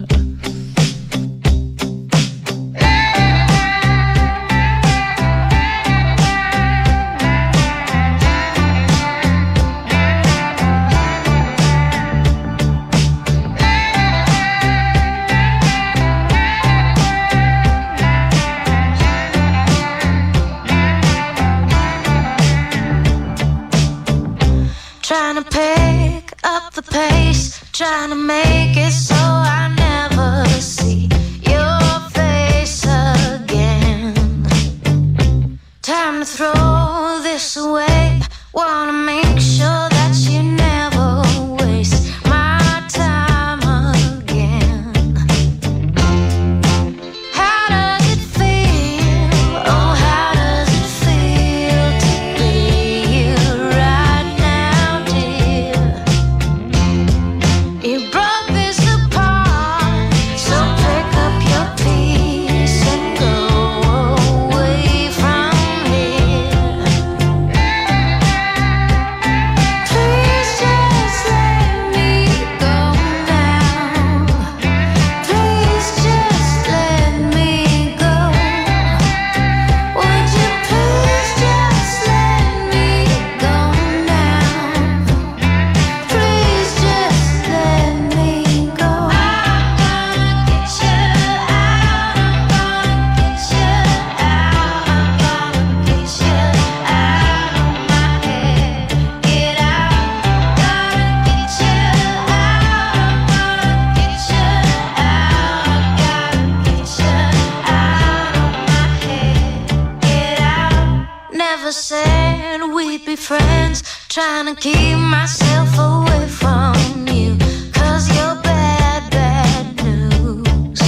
[111.59, 113.83] Never said we'd be friends.
[114.07, 117.37] Trying to keep myself away from you.
[117.73, 120.79] Cause you're bad, bad news.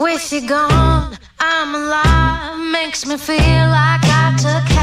[0.00, 2.58] With you gone, I'm alive.
[2.72, 4.73] Makes me feel like I took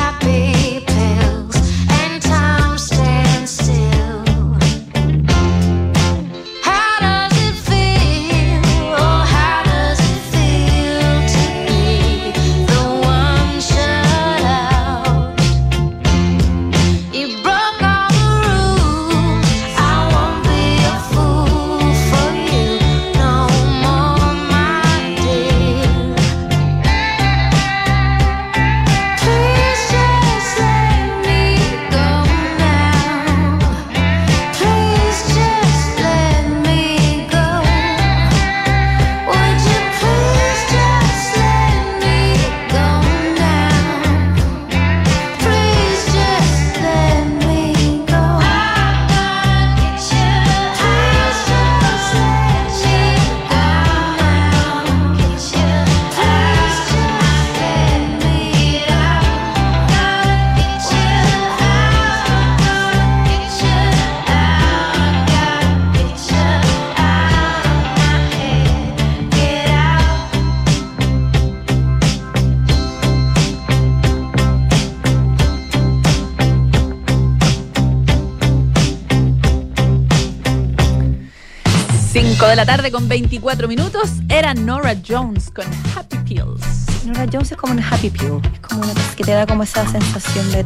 [82.52, 87.06] de la tarde con 24 minutos era Nora Jones con Happy Pills.
[87.06, 88.42] Nora Jones es como una happy pill.
[88.54, 90.66] Es como una que te da como esa sensación de.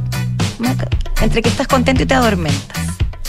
[1.21, 2.77] Entre que estás contento y te adormentas.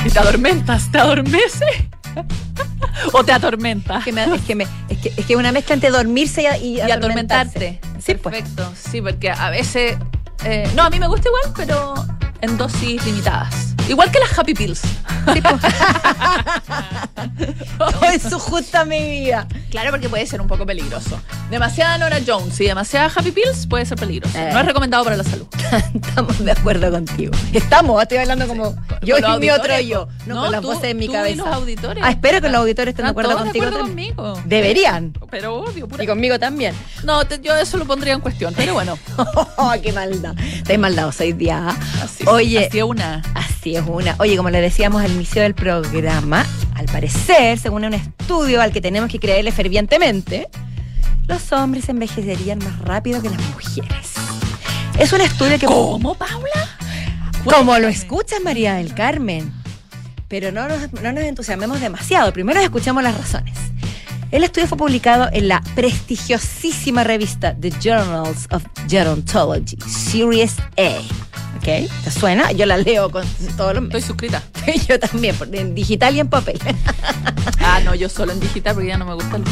[0.05, 0.91] ¿Y te adormentas?
[0.91, 1.67] ¿Te adormece?
[3.13, 3.99] ¿O te atormenta?
[3.99, 6.67] Es que, me- es, que me- es, que, es que una mezcla entre dormirse y,
[6.67, 7.81] y Y atormentarte.
[7.99, 8.37] Sí, pues.
[8.37, 9.99] Perfecto, sí, porque a veces...
[10.45, 11.95] eh, no, a mí me gusta igual, pero
[12.41, 13.75] en dosis limitadas.
[13.89, 14.81] Igual que las Happy Pills.
[15.33, 15.55] Sí, pues.
[17.79, 19.47] Todo en su justa medida.
[19.71, 21.21] Claro, porque puede ser un poco peligroso.
[21.51, 24.37] Demasiada Nora Jones y demasiada Happy Pills puede ser peligroso.
[24.39, 24.51] Eh.
[24.53, 25.47] No es recomendado para la salud.
[25.95, 27.33] Estamos de acuerdo contigo.
[27.53, 30.09] Estamos, estoy hablando como yo Con los y mi otro auditores, yo.
[30.27, 31.45] No, no, con las tú- voces en mi tú y cabeza.
[31.45, 32.03] los auditores.
[32.05, 33.65] Ah, espero que los auditores estén de ¿Están acuerdo todos contigo.
[33.65, 34.43] de acuerdo conmigo?
[34.45, 35.13] Deberían.
[35.31, 36.05] Pero obvio, pura...
[36.05, 36.75] Y conmigo también.
[37.05, 38.99] No, te- yo eso lo pondría en cuestión, pero bueno.
[39.59, 40.35] Oh, qué maldad.
[40.39, 41.69] Estáis maldados hoy día.
[41.71, 41.77] ¿ah?
[42.03, 43.23] Así, Oye, así es una.
[43.35, 44.15] Así es una.
[44.19, 47.16] Oye, como le decíamos al inicio del programa, al parecer,
[47.59, 50.49] según un estudio al que tenemos que creerle fervientemente,
[51.27, 54.15] los hombres envejecerían más rápido que las mujeres.
[54.99, 55.67] Es un estudio que...
[55.67, 56.69] ¿Cómo, Paula?
[57.45, 59.53] Como lo escuchas, María del Carmen.
[60.29, 62.33] Pero no nos, no nos entusiasmemos demasiado.
[62.33, 63.57] Primero escuchamos las razones.
[64.31, 71.01] El estudio fue publicado en la prestigiosísima revista The Journals of Gerontology, Series A.
[71.67, 72.53] ¿Te suena?
[72.53, 73.25] Yo la leo con
[73.57, 74.41] todos los Estoy suscrita.
[74.89, 76.59] Yo también, por- en digital y en papel.
[77.69, 79.43] Ah, no, yo solo en digital porque ya no me gusta el...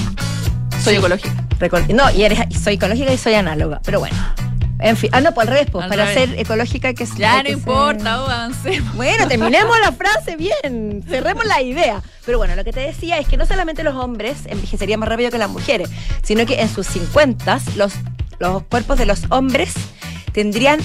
[0.83, 1.35] Soy ecológica.
[1.59, 3.81] Recor- No, y eres, soy ecológica y soy análoga.
[3.85, 4.17] Pero bueno.
[4.79, 5.11] En fin.
[5.13, 5.69] Ah, no, pues al revés.
[5.73, 6.31] Pues, Al para revés.
[6.31, 8.95] ser ecológica que Ya hay no que ser- importa, oh, avancemos.
[8.97, 12.03] Bueno, terminemos la frase bien, cerremos la idea.
[12.25, 15.31] Pero bueno, lo que te decía es que no solamente los hombres envejecerían más rápido
[15.33, 15.91] que las mujeres,
[16.23, 17.95] sino que en sus 50 los,
[18.39, 19.73] los cuerpos de los hombres
[20.33, 20.79] tendrían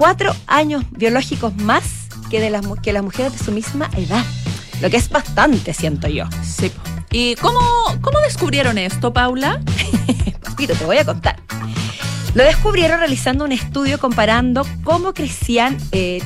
[0.00, 1.82] cuatro años biológicos más
[2.30, 4.24] que, de las, que las mujeres de su misma edad.
[4.80, 6.24] Lo que es bastante, siento yo.
[6.42, 6.72] Sí.
[7.10, 7.60] ¿Y cómo,
[8.00, 9.60] cómo descubrieron esto, Paula?
[10.42, 11.36] Papito, te voy a contar.
[12.32, 16.22] Lo descubrieron realizando un estudio comparando cómo crecían eh,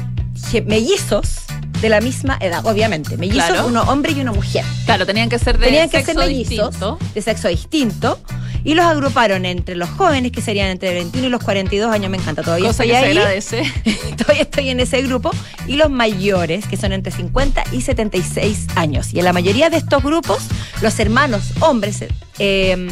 [0.66, 1.40] mellizos
[1.80, 3.16] de la misma edad, obviamente.
[3.16, 3.66] Mellizos, Claro.
[3.66, 4.64] uno hombre y una mujer.
[4.84, 6.98] Claro, tenían que ser de Tenían que sexo ser mellizos distinto.
[7.12, 8.20] de sexo distinto
[8.64, 12.16] y los agruparon entre los jóvenes, que serían entre 21 y los 42 años, me
[12.16, 13.62] encanta, todavía Cosa estoy ahí, agradece.
[14.16, 15.30] todavía estoy en ese grupo,
[15.68, 19.12] y los mayores, que son entre 50 y 76 años.
[19.12, 20.42] Y en la mayoría de estos grupos,
[20.80, 22.04] los hermanos hombres
[22.38, 22.88] eh,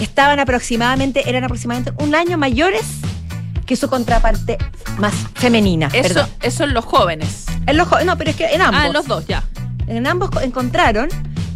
[0.00, 2.82] estaban aproximadamente, eran aproximadamente un año mayores
[3.66, 4.58] que su contraparte
[4.98, 5.88] más femenina.
[5.92, 6.28] Eso, perdón.
[6.42, 7.46] eso en los jóvenes.
[7.66, 8.80] En los jo- no, pero es que en ambos.
[8.82, 9.44] Ah, en los dos, ya.
[9.86, 11.08] En ambos co- encontraron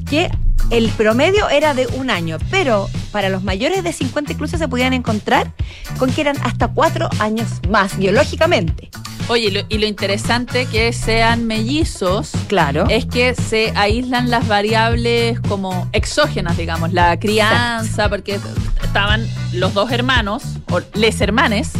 [0.08, 0.30] que
[0.70, 4.92] el promedio era de un año, pero para los mayores de 50 incluso se podían
[4.92, 5.52] encontrar
[5.98, 8.90] con que eran hasta cuatro años más biológicamente.
[9.28, 12.84] Oye, y lo, y lo interesante que sean mellizos Claro.
[12.90, 18.38] es que se aíslan las variables como exógenas, digamos, la crianza, porque
[18.82, 21.70] estaban los dos hermanos, o les hermanes,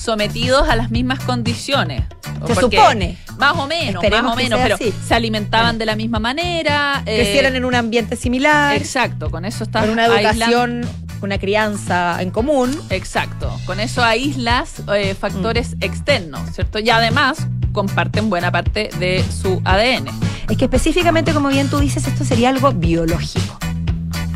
[0.00, 2.02] sometidos a las mismas condiciones.
[2.46, 3.18] Se Porque- supone.
[3.38, 4.92] Más o menos, Esperemos más o menos, pero así.
[5.06, 7.02] se alimentaban de la misma manera.
[7.06, 10.86] eh, Crecieran en un ambiente similar, Exacto, con eso estás con una educación,
[11.22, 12.78] una crianza en común.
[12.90, 15.82] Exacto, con eso aíslas eh, factores Mm.
[15.84, 16.78] externos, ¿cierto?
[16.78, 20.10] Y además comparten buena parte de su ADN.
[20.48, 23.58] Es que específicamente, como bien tú dices, esto sería algo biológico.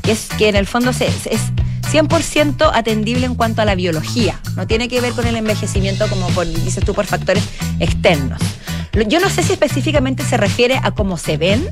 [0.02, 1.40] Que es que en el fondo se- se- es
[1.94, 4.40] 100% atendible en cuanto a la biología.
[4.56, 7.44] No tiene que ver con el envejecimiento, como por, dices tú, por factores
[7.78, 8.40] externos.
[9.06, 11.68] Yo no sé si específicamente se refiere a cómo se ven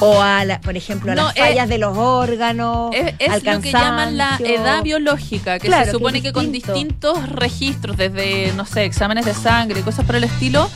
[0.00, 2.94] o a, la, por ejemplo, a No, las es- fallas de los órganos.
[2.94, 6.32] Es, es lo que llaman la edad biológica, que Claro, se que supone es que,
[6.32, 6.72] con distinto.
[6.74, 10.68] distintos registros, desde, no sé, exámenes de sangre y cosas por el estilo,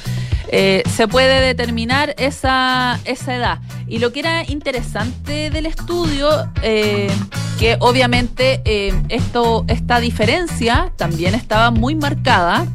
[0.49, 3.59] eh, se puede determinar esa, esa edad.
[3.87, 6.29] Y lo que era interesante del estudio,
[6.63, 7.11] eh,
[7.59, 12.67] que obviamente eh, esto, esta diferencia también estaba muy marcada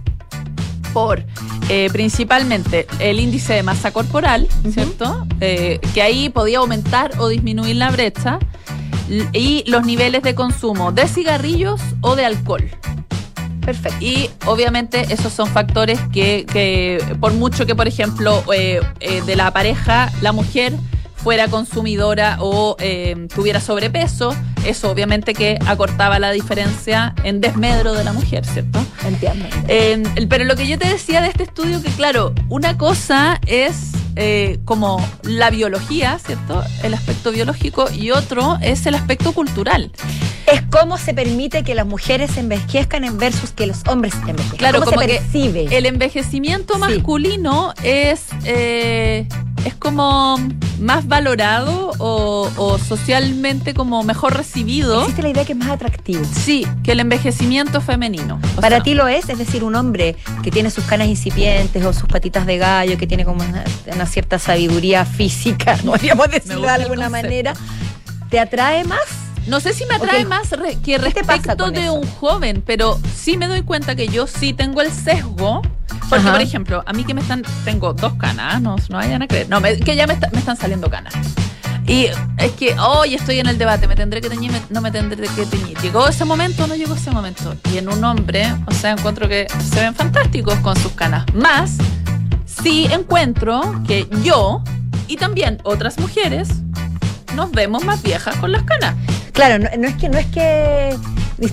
[0.93, 1.23] por
[1.69, 4.47] eh, principalmente el índice de masa corporal.
[4.71, 5.25] ¿cierto?
[5.39, 8.39] Eh, que ahí podía aumentar o disminuir la brecha,
[9.33, 12.63] y los niveles de consumo de cigarrillos o de alcohol.
[13.61, 13.97] Perfecto.
[14.03, 19.35] Y obviamente esos son factores que, que por mucho que, por ejemplo, eh, eh, de
[19.35, 20.73] la pareja, la mujer
[21.15, 28.03] fuera consumidora o eh, tuviera sobrepeso, eso obviamente que acortaba la diferencia en desmedro de
[28.03, 28.83] la mujer, ¿cierto?
[29.05, 29.45] Entiendo.
[30.27, 34.59] Pero lo que yo te decía de este estudio, que claro, una cosa es eh,
[34.65, 36.63] como la biología, ¿cierto?
[36.83, 39.91] El aspecto biológico, y otro es el aspecto cultural.
[40.51, 44.57] Es cómo se permite que las mujeres envejezcan en versus que los hombres envejezcan.
[44.57, 45.67] Claro, ¿Cómo como se que percibe?
[45.77, 46.79] El envejecimiento Sí.
[46.79, 49.27] masculino es, eh,
[49.65, 50.37] es como,
[50.79, 55.01] más valorado o, o socialmente como mejor recibido.
[55.01, 56.23] Existe la idea que es más atractivo.
[56.25, 58.39] Sí, que el envejecimiento femenino.
[58.57, 61.85] O Para sea, ti lo es, es decir, un hombre que tiene sus canas incipientes
[61.85, 66.63] o sus patitas de gallo, que tiene como una, una cierta sabiduría física, podríamos decirlo
[66.63, 67.53] de alguna manera,
[68.29, 68.99] ¿te atrae más?
[69.47, 70.27] No sé si me atrae Ok.
[70.29, 71.93] más que ¿Qué te pasa respecto de eso?
[71.93, 75.61] un joven, pero sí me doy cuenta que yo sí tengo el sesgo.
[76.09, 76.31] Porque, Ajá.
[76.33, 77.43] por ejemplo, a mí que me están.
[77.65, 79.49] Tengo dos canas, no, no vayan a creer.
[79.49, 81.13] No, me- que ya me, está- me están saliendo canas.
[81.87, 82.05] Y
[82.37, 85.27] es que hoy estoy en el debate, me tendré que teñir, me- no me tendré
[85.27, 85.77] que teñir.
[85.79, 87.55] ¿Llegó ese momento o no llegó ese momento?
[87.73, 91.25] Y en un hombre, o sea, encuentro que se ven fantásticos con sus canas.
[91.33, 91.77] Más,
[92.63, 94.63] sí encuentro que yo
[95.07, 96.49] y también otras mujeres
[97.35, 98.95] nos vemos más viejas con las canas.
[99.33, 100.95] Claro, no, no es que no es que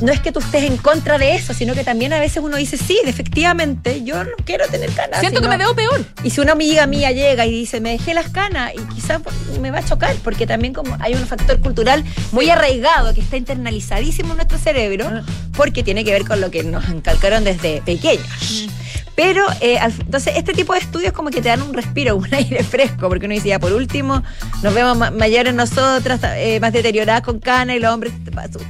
[0.02, 2.58] no es que tú estés en contra de eso, sino que también a veces uno
[2.58, 5.20] dice, sí, efectivamente, yo no quiero tener canas.
[5.20, 6.04] Siento que me veo peor.
[6.22, 9.22] Y si una amiga mía llega y dice, me dejé las canas, y quizás
[9.62, 13.38] me va a chocar, porque también como hay un factor cultural muy arraigado que está
[13.38, 15.22] internalizadísimo en nuestro cerebro, Ah.
[15.56, 18.26] porque tiene que ver con lo que nos encalcaron desde pequeños.
[19.18, 22.32] Pero, eh, al- entonces, este tipo de estudios como que te dan un respiro, un
[22.32, 24.22] aire fresco, porque uno dice, ya, por último,
[24.62, 28.12] nos vemos ma- mayores nosotras, eh, más deterioradas con cana, y los hombres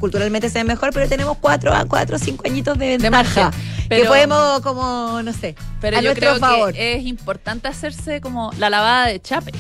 [0.00, 3.42] culturalmente se ven mejor, pero tenemos cuatro, a cuatro, cinco añitos de De ventaja.
[3.50, 3.60] margen.
[3.82, 6.72] que Pero- podemos, como, no sé, Pero a yo nuestro creo favor.
[6.72, 9.52] que es importante hacerse como la lavada de chape.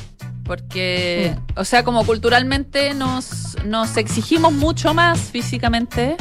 [0.44, 6.16] Porque, o sea, como culturalmente nos, nos exigimos mucho más físicamente.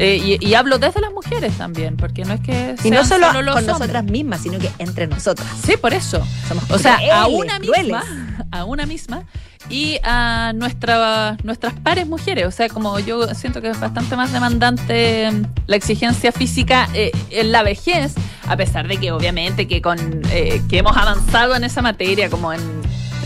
[0.00, 3.26] Eh, y, y hablo desde las mujeres también, porque no es que Y no solo,
[3.42, 3.66] los con hombres.
[3.66, 5.46] nosotras mismas, sino que entre nosotras.
[5.64, 6.26] Sí, por eso.
[6.48, 7.84] Somos O sea, a una crueles.
[7.84, 9.24] misma, a una misma
[9.68, 12.46] y a nuestra, nuestras pares mujeres.
[12.46, 17.12] O sea, como yo siento que es bastante más demandante mm, la exigencia física eh,
[17.30, 18.14] en la vejez,
[18.48, 22.52] a pesar de que obviamente que con eh, que hemos avanzado en esa materia, como
[22.52, 22.60] en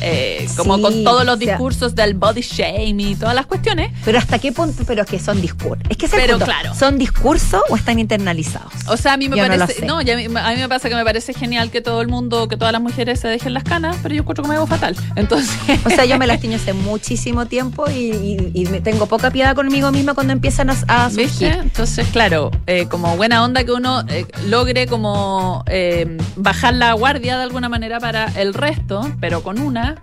[0.05, 3.47] eh, como Sí, con todos los o sea- discursos del body shame y todas las
[3.47, 3.91] cuestiones.
[4.05, 5.85] Pero hasta qué punto, pero es que son discursos.
[5.89, 6.45] Es que es el Pero punto.
[6.47, 6.75] claro.
[6.75, 8.73] ¿Son discursos o están internalizados?
[8.89, 10.69] O sea, a mí me Yo no parece, no, y a, mí, a mí me
[10.69, 13.55] pasa que me parece genial que todo el mundo, que todas las mujeres se dejen
[13.55, 14.95] las canas, pero yo encuentro que me hago fatal.
[15.17, 19.31] Entonces, O sea, yo me las tiño hace muchísimo tiempo y, y- y tengo poca
[19.31, 21.29] piedad conmigo misma cuando empiezan a, a ¿Viste?
[21.29, 21.59] surgir.
[21.63, 27.37] Entonces, claro, eh, como buena onda que uno eh, logre como eh, bajar la guardia
[27.37, 29.94] de alguna manera para el resto, pero con una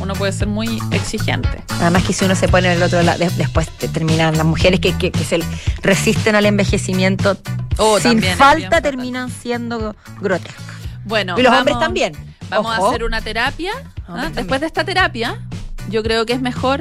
[0.00, 1.62] uno puede ser muy exigente.
[1.80, 4.46] Además que si uno se pone en el otro lado, de- después te terminan las
[4.46, 5.40] mujeres que, que- que se
[5.82, 7.36] resisten al envejecimiento
[7.80, 10.64] Oh, sin falta terminan siendo grotescas.
[11.04, 12.12] Bueno, y los vamos- hombres también.
[12.50, 12.86] Vamos Ojo.
[12.86, 13.72] a hacer una terapia.
[14.08, 14.30] ¿ah?
[14.34, 15.40] Después de esta terapia,
[15.88, 16.80] yo creo que es mejor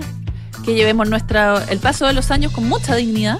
[0.65, 3.37] que llevemos nuestra, el paso de los años con mucha dignidad,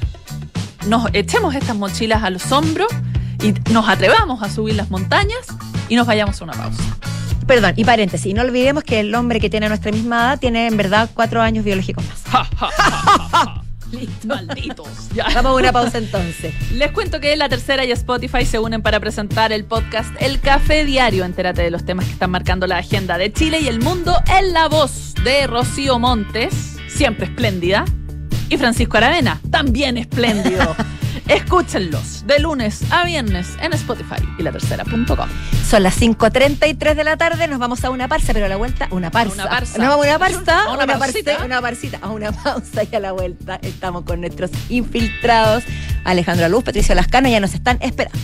[0.88, 2.88] nos echemos estas mochilas a los hombros
[3.42, 5.40] y nos atrevamos a subir las montañas
[5.90, 6.84] y nos vayamos a una pausa.
[7.48, 10.68] Perdón, y paréntesis, y no olvidemos que el hombre que tiene nuestra misma edad tiene
[10.68, 12.48] en verdad cuatro años biológicos más.
[13.92, 14.28] Listo.
[14.28, 15.10] Malditos.
[15.16, 15.28] Ya.
[15.34, 16.54] Vamos a una pausa entonces.
[16.74, 20.84] Les cuento que La Tercera y Spotify se unen para presentar el podcast El Café
[20.84, 21.24] Diario.
[21.24, 24.52] Entérate de los temas que están marcando la agenda de Chile y el mundo en
[24.52, 27.86] la voz de Rocío Montes, siempre espléndida,
[28.50, 30.76] y Francisco Aravena, también espléndido.
[31.28, 35.30] Escúchenlos de lunes a viernes en Spotify y latercera.com.
[35.68, 38.88] Son las 5.33 de la tarde, nos vamos a una parsa, pero a la vuelta,
[38.92, 39.34] una parsa.
[39.34, 39.78] Una parsa.
[39.78, 40.84] Nos vamos a una parsa, A una una,
[41.46, 45.64] una parsita, a una pausa y a la vuelta estamos con nuestros infiltrados.
[46.06, 48.20] Alejandro Luz, Patricio Lascano, ya nos están esperando.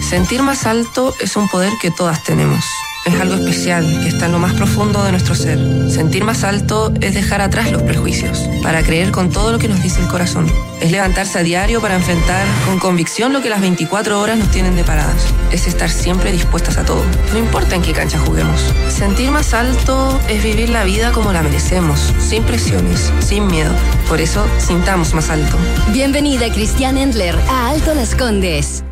[0.00, 2.64] Sentir más alto es un poder que todas tenemos.
[3.04, 5.58] Es algo especial que está en lo más profundo de nuestro ser.
[5.90, 9.82] Sentir más alto es dejar atrás los prejuicios, para creer con todo lo que nos
[9.82, 10.50] dice el corazón.
[10.80, 14.74] Es levantarse a diario para enfrentar con convicción lo que las 24 horas nos tienen
[14.74, 15.22] deparadas.
[15.52, 17.02] Es estar siempre dispuestas a todo,
[17.34, 18.58] no importa en qué cancha juguemos.
[18.88, 23.72] Sentir más alto es vivir la vida como la merecemos, sin presiones, sin miedo.
[24.08, 25.58] Por eso, sintamos más alto.
[25.92, 28.82] Bienvenida Cristian Endler a Alto Las Condes.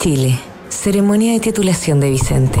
[0.00, 0.36] Chile.
[0.68, 2.60] Ceremonia de titulación de Vicente.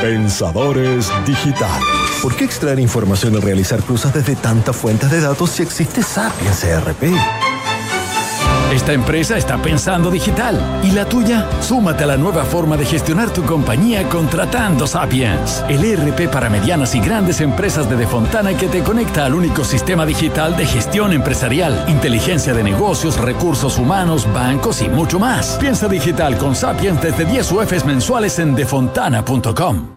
[0.00, 1.80] Pensadores Digital.
[2.22, 6.64] ¿Por qué extraer información y realizar cruzas desde tantas fuentes de datos si existe Sapiens
[6.64, 7.55] ERP?
[8.76, 10.60] Esta empresa está pensando digital.
[10.82, 11.48] ¿Y la tuya?
[11.62, 16.94] Súmate a la nueva forma de gestionar tu compañía contratando Sapiens, el ERP para medianas
[16.94, 21.86] y grandes empresas de Defontana que te conecta al único sistema digital de gestión empresarial,
[21.88, 25.56] inteligencia de negocios, recursos humanos, bancos y mucho más.
[25.58, 29.96] Piensa digital con Sapiens desde 10 UFs mensuales en defontana.com.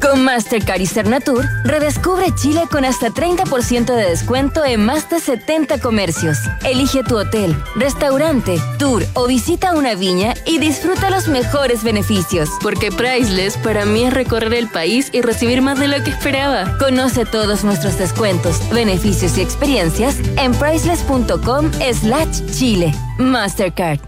[0.00, 5.80] Con Mastercard y Cernatur, redescubre Chile con hasta 30% de descuento en más de 70
[5.80, 6.38] comercios.
[6.64, 12.48] Elige tu hotel, restaurante, tour o visita una viña y disfruta los mejores beneficios.
[12.62, 16.78] Porque Priceless para mí es recorrer el país y recibir más de lo que esperaba.
[16.78, 22.94] Conoce todos nuestros descuentos, beneficios y experiencias en priceless.com slash Chile.
[23.18, 24.07] Mastercard.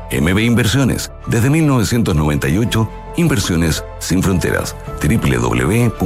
[0.11, 4.75] MB Inversiones, desde 1998, Inversiones sin fronteras.
[5.01, 6.01] www.mbi.cl.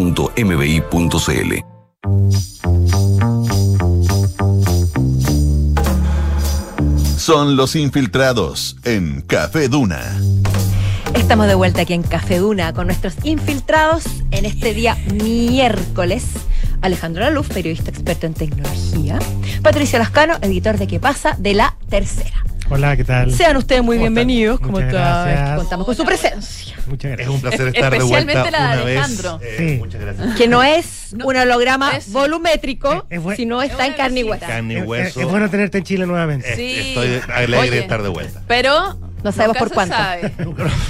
[7.17, 9.99] Son los infiltrados en Café Duna.
[11.15, 16.25] Estamos de vuelta aquí en Café Duna con nuestros infiltrados en este día miércoles.
[16.81, 19.17] Alejandro Laluz, periodista experto en tecnología.
[19.63, 21.35] Patricio Lascano, editor de ¿Qué pasa?
[21.39, 22.45] de La Tercera.
[22.69, 23.31] Hola, ¿qué tal?
[23.31, 24.59] Sean ustedes muy bienvenidos.
[24.59, 25.23] ¿Cómo Muchas está?
[25.25, 25.57] gracias.
[25.57, 26.75] Contamos con su presencia.
[26.87, 27.27] Muchas gracias.
[27.29, 28.97] Es un placer estar de Especialmente vuelta la de una vez.
[28.97, 29.39] Alejandro.
[29.43, 29.77] Eh, Sí.
[29.77, 30.35] Muchas gracias.
[30.35, 34.21] Que no es No, un holograma es- volumétrico, Es- es bu- sino está en carne
[34.21, 34.45] y hueso.
[34.47, 35.19] Carne y Es, es- hueso.
[35.21, 36.53] es bueno tenerte en Chile nuevamente.
[36.53, 36.89] Eh, Sí.
[36.89, 37.71] Estoy alegre Oye.
[37.71, 38.41] de estar de vuelta.
[38.47, 39.95] Pero No sabemos por cuánto.
[39.97, 40.33] sabe.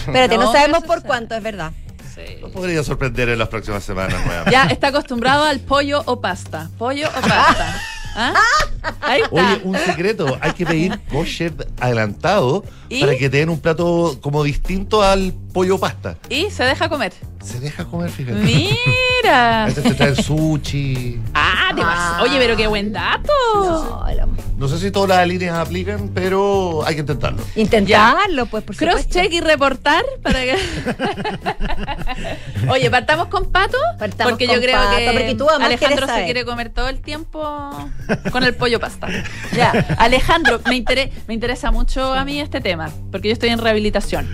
[0.08, 1.72] Espérate, no, No, sabemos por cuánto, es verdad.
[2.16, 2.22] Sí.
[2.42, 4.52] Nos podría sorprender en las próximas semanas nuevamente.
[4.52, 6.70] Ya está acostumbrado al pollo o pasta.
[6.78, 7.82] Pollo o pasta.
[8.16, 8.34] ¿Ah?
[9.02, 9.36] Ahí está.
[9.36, 13.02] Oye, un secreto, hay que pedir kosher adelantado ¿Y?
[13.02, 16.18] para que te den un plato como distinto al pollo pasta.
[16.28, 17.14] Y se deja comer.
[17.42, 18.40] Se deja comer, fíjate.
[18.40, 18.76] Mira.
[19.64, 21.18] A veces te traen sushi.
[21.34, 23.32] Ah, te vas- Oye, pero qué buen dato.
[23.54, 24.28] No, lo-
[24.58, 27.42] No sé si todas las líneas aplican, pero hay que intentarlo.
[27.56, 29.22] Intentarlo, pues, por Cross supuesto.
[29.22, 30.58] check y reportar para que.
[32.70, 33.78] Oye, partamos con pato.
[33.98, 37.00] Partamos porque con yo creo Pato, que porque tú Alejandro se quiere comer todo el
[37.00, 37.72] tiempo
[38.32, 39.08] con el pollo pasta.
[39.56, 43.60] Ya, Alejandro, me, intere- me interesa mucho a mí este tema, porque yo estoy en
[43.60, 44.28] rehabilitación.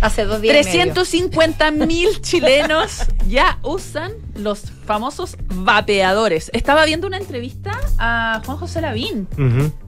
[0.00, 0.47] Hace dos días.
[0.48, 0.94] Y medio.
[0.94, 6.50] 350 mil chilenos ya usan los famosos vapeadores.
[6.54, 9.28] Estaba viendo una entrevista a Juan José Lavín.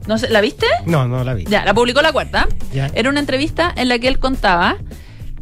[0.07, 0.67] No sé, ¿La viste?
[0.85, 1.45] No, no la vi.
[1.45, 2.47] Ya, la publicó la cuarta.
[2.73, 2.89] Ya.
[2.93, 4.77] Era una entrevista en la que él contaba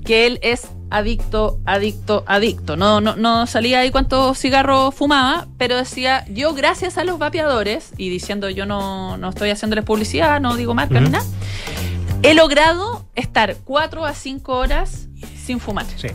[0.05, 2.75] que él es adicto, adicto, adicto.
[2.75, 7.91] No, no, no salía ahí cuántos cigarros fumaba, pero decía, yo gracias a los vapeadores,
[7.97, 11.11] y diciendo yo no, no estoy haciéndoles publicidad, no digo marca ni Ujú.
[11.11, 11.25] nada,
[12.23, 15.07] he logrado estar cuatro a cinco horas
[15.43, 15.85] sin fumar.
[15.95, 16.09] Sí.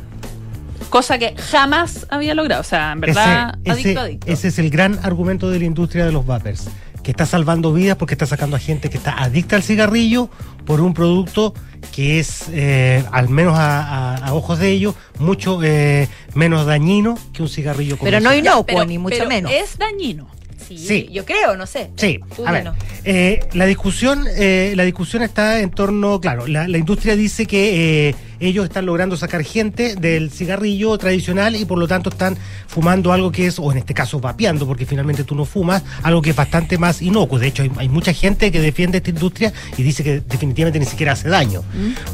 [0.90, 2.60] Cosa que jamás había logrado.
[2.60, 4.26] O sea, en verdad, ese, adicto, ese- adicto.
[4.32, 6.68] ese es el gran argumento de la industria de los vapers,
[7.02, 10.28] que está salvando vidas porque está sacando a gente que está adicta al cigarrillo
[10.66, 11.52] por un producto
[11.92, 17.18] que es, eh, al menos a, a- a ojos de ellos, mucho eh, menos dañino
[17.32, 19.52] que un cigarrillo Pero no inocuo, Pero- ni mucho pero menos.
[19.52, 20.28] Es dañino.
[20.68, 21.08] Sí, Sí.
[21.12, 21.90] yo creo, no sé.
[21.96, 22.70] Sí, a ver,
[23.04, 28.08] eh, la discusión, eh, la discusión está en torno, claro, la, la industria dice que
[28.10, 33.12] eh, ellos están logrando sacar gente del cigarrillo tradicional y por lo tanto están fumando
[33.12, 36.30] algo que es, o en este caso vapeando, porque finalmente tú no fumas, algo que
[36.30, 37.38] es bastante más inocuo.
[37.38, 40.86] De hecho, hay, hay mucha gente que defiende esta industria y dice que definitivamente ni
[40.86, 41.62] siquiera hace daño.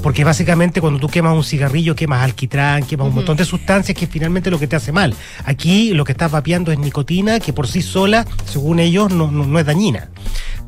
[0.03, 4.07] Porque básicamente cuando tú quemas un cigarrillo, quemas alquitrán, quemas un montón de sustancias que
[4.07, 5.15] finalmente lo que te hace mal.
[5.45, 9.47] Aquí lo que estás vapeando es nicotina, que por sí sola, según ellos, no, no-
[9.47, 10.09] no es dañina.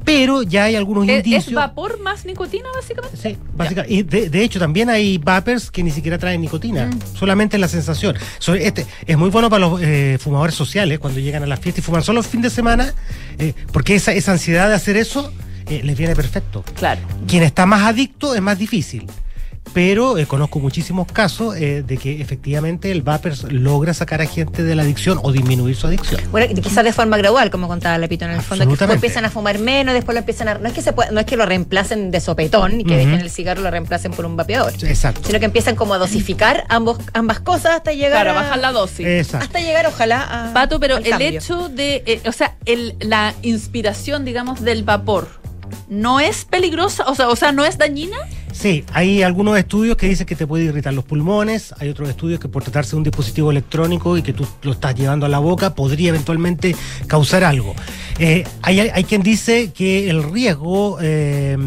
[0.05, 1.49] Pero ya hay algunos ¿Es, indicios.
[1.49, 3.17] es vapor más nicotina, básicamente?
[3.17, 7.17] Sí, básica- y de, de hecho también hay vapers que ni siquiera traen nicotina, Mm.
[7.17, 8.17] solamente la sensación.
[8.39, 11.81] So, este, es muy bueno para los eh, fumadores sociales cuando llegan a la fiesta
[11.81, 12.93] y fuman solo el fin de semana,
[13.39, 15.33] eh, porque esa, esa ansiedad de hacer eso
[15.69, 16.65] eh, les viene perfecto.
[16.75, 17.01] Claro.
[17.29, 19.07] Quien está más adicto es más difícil.
[19.75, 24.63] Pero eh, conozco muchísimos casos eh, de que efectivamente el vapor logra sacar a gente
[24.63, 26.21] de la adicción o disminuir su adicción.
[26.31, 28.95] Bueno, quizás de forma gradual, como contaba Lepito en el fondo, que Absolutamente.
[28.97, 30.55] empiezan a fumar menos, después lo empiezan a.
[30.59, 32.99] No es que se pueda- no es que lo reemplacen de sopetón y que Ujú.
[33.07, 34.73] dejen el cigarro y lo reemplacen por un vapeador.
[34.83, 35.23] Exacto.
[35.27, 38.43] Sino que empiezan como a dosificar ambos, ambas cosas hasta llegar Claro, a.
[38.43, 39.07] bajar la dosis.
[39.07, 39.47] Exacto.
[39.47, 40.53] Hasta llegar, ojalá, a.
[40.53, 41.29] Pato, pero al el cambio.
[41.29, 45.29] hecho de, eh, o sea, el, la inspiración, digamos, del vapor,
[45.89, 47.05] ¿no es peligrosa?
[47.07, 48.19] O sea, o sea, ¿no es dañina?
[48.63, 52.39] Sí, hay algunos estudios que dicen que te puede irritar los pulmones, hay otros estudios
[52.39, 55.41] que por tratarse de un dispositivo electrónico y que tú lo estás llevando a la
[55.41, 56.77] boca podría eventualmente
[57.09, 57.75] causar algo.
[58.21, 61.59] Eh, hay, hay quien dice que el riesgo eh,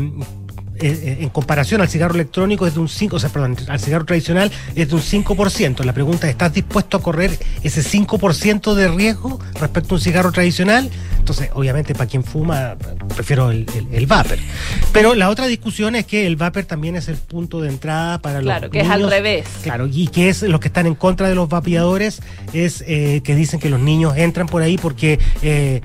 [0.80, 4.05] eh, en comparación al cigarro electrónico es de un 5, o sea, perdón, al cigarro
[4.05, 5.84] tradicional es de un 5%.
[5.84, 10.32] La pregunta es, ¿estás dispuesto a correr ese 5% de riesgo respecto a un cigarro
[10.32, 10.89] tradicional?
[11.17, 12.76] Entonces, obviamente, para quien fuma,
[13.15, 14.38] prefiero el, el, el vapor.
[14.93, 18.41] Pero la otra discusión es que el vapor también es el punto de entrada para
[18.41, 19.45] Claro, los que es al revés.
[19.63, 22.21] Claro, y que es los que están en contra de los vapeadores,
[22.53, 25.82] es eh, que dicen que los niños entran por ahí porque eh,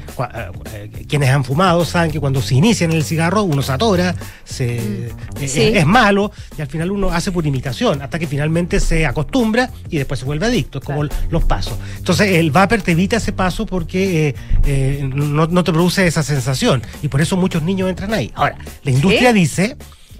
[0.74, 4.14] eh, quienes han fumado saben que cuando se inician el cigarro uno se atora,
[4.44, 5.44] se, eh, Sí.
[5.44, 9.70] es, es malo y al final uno hace por imitación hasta que finalmente se acostumbra
[9.88, 11.74] y después se vuelve adicto, es como los pasos.
[11.96, 14.34] Entonces el vapor te evita ese paso porque eh,
[14.66, 18.30] eh, no, no te produce esa sensación y por eso muchos niños entran ahí.
[18.34, 19.38] Ahora, la industria ¿Sí?
[19.38, 19.76] dice,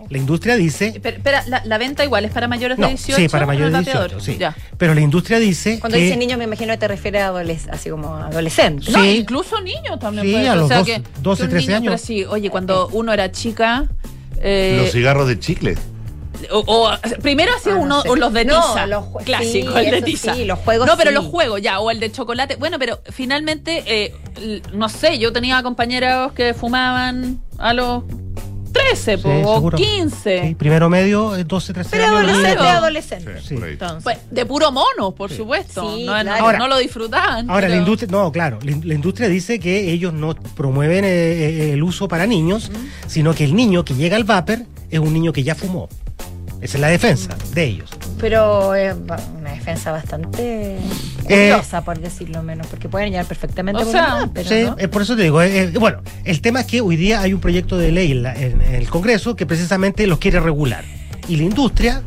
[0.08, 3.16] la industria dice Pero, espera, la, la venta igual es para mayores de no, 18.
[3.16, 4.10] sí, para mayores de el vapeador?
[4.12, 4.38] 18, sí.
[4.38, 4.56] Ya.
[4.78, 7.78] Pero la industria dice Cuando que dice niño, me imagino que te refieres a adolescentes,
[7.78, 8.88] así como adolescentes.
[8.90, 10.26] No, incluso niños también.
[10.26, 10.56] Sí, puede a ser.
[10.56, 11.84] los o sea, dos- que, 12, que un 13 niño, años.
[11.84, 13.86] pero sí, oye, cuando uno era chica.
[14.40, 15.76] Eh, Los cigarros de chicle.
[16.50, 16.90] o, o-
[17.22, 18.08] primero hacía Ah, no uno sé.
[18.08, 18.86] o los de No, tiza.
[18.86, 20.34] los jue- clásico, sí, el de tiza.
[20.34, 21.14] sí, los juegos No, pero sí.
[21.14, 22.56] los juegos, ya, o el de chocolate.
[22.56, 24.14] Bueno, pero finalmente, eh,
[24.72, 28.04] no sé, yo tenía compañeros que fumaban a los
[28.72, 29.76] 13 po, Sí, o seguro.
[29.78, 30.42] 15.
[30.48, 32.18] Sí, primero medio, eh, 12, 13 Pero años.
[32.18, 32.78] adolescente, Claro.
[32.78, 33.40] adolescente.
[33.42, 33.56] Sí.
[34.02, 35.96] Pues, de puro mono, por supuesto.
[35.96, 36.44] Sí, no, claro.
[36.44, 37.50] Ahora- no lo disfrutaban.
[37.50, 41.72] Ahora, pero- la industria, no, claro, la industria dice que ellos no promueven eh, eh,
[41.72, 42.70] el uso para niños,
[43.06, 44.60] sino que el niño que llega al vapor
[44.90, 45.88] es un niño que ya fumó.
[46.60, 47.90] Esa es la defensa de ellos.
[48.20, 50.80] Pero es ba- una defensa bastante Eh,
[51.50, 54.76] curiosa, por decirlo menos, porque pueden llegar perfectamente O por sea, un vapor, Sí, ¿no?
[54.78, 57.32] eh, por eso te digo, eh, eh, bueno, el tema es que hoy día hay
[57.32, 60.84] un proyecto de ley en, la- en- en el Congreso que precisamente los quiere regular.
[61.28, 62.02] Y la industria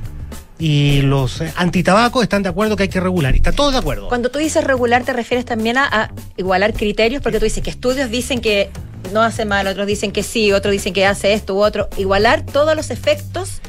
[0.60, 3.34] y los eh, antitabacos están de acuerdo que hay que regular.
[3.34, 4.08] Y está todo de acuerdo.
[4.10, 7.70] Cuando tú dices regular, te refieres también a, a igualar criterios, porque tú dices que
[7.70, 8.70] estudios dicen que
[9.14, 11.90] no hace mal, otros dicen que sí, otros dicen que hace esto u otro.
[11.98, 13.62] Igualar todos los efectos.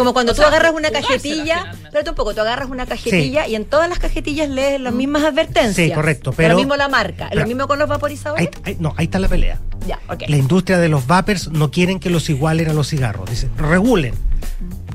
[0.00, 3.54] Como cuando O tú sea, agarras una cajetilla, pero tampoco, tú agarras una cajetilla y
[3.54, 5.74] en todas las cajetillas lees las mismas advertencias.
[5.76, 8.48] Sí, correcto, pero- lo mismo la marca, pero- lo mismo con los vaporizadores.
[8.48, 9.60] Ahí- ahí- no, ahí está la pelea.
[9.86, 10.22] Ya, ok.
[10.28, 13.28] La industria de los vapers no quieren que los igualen a los cigarros.
[13.28, 14.14] Dicen, regulen.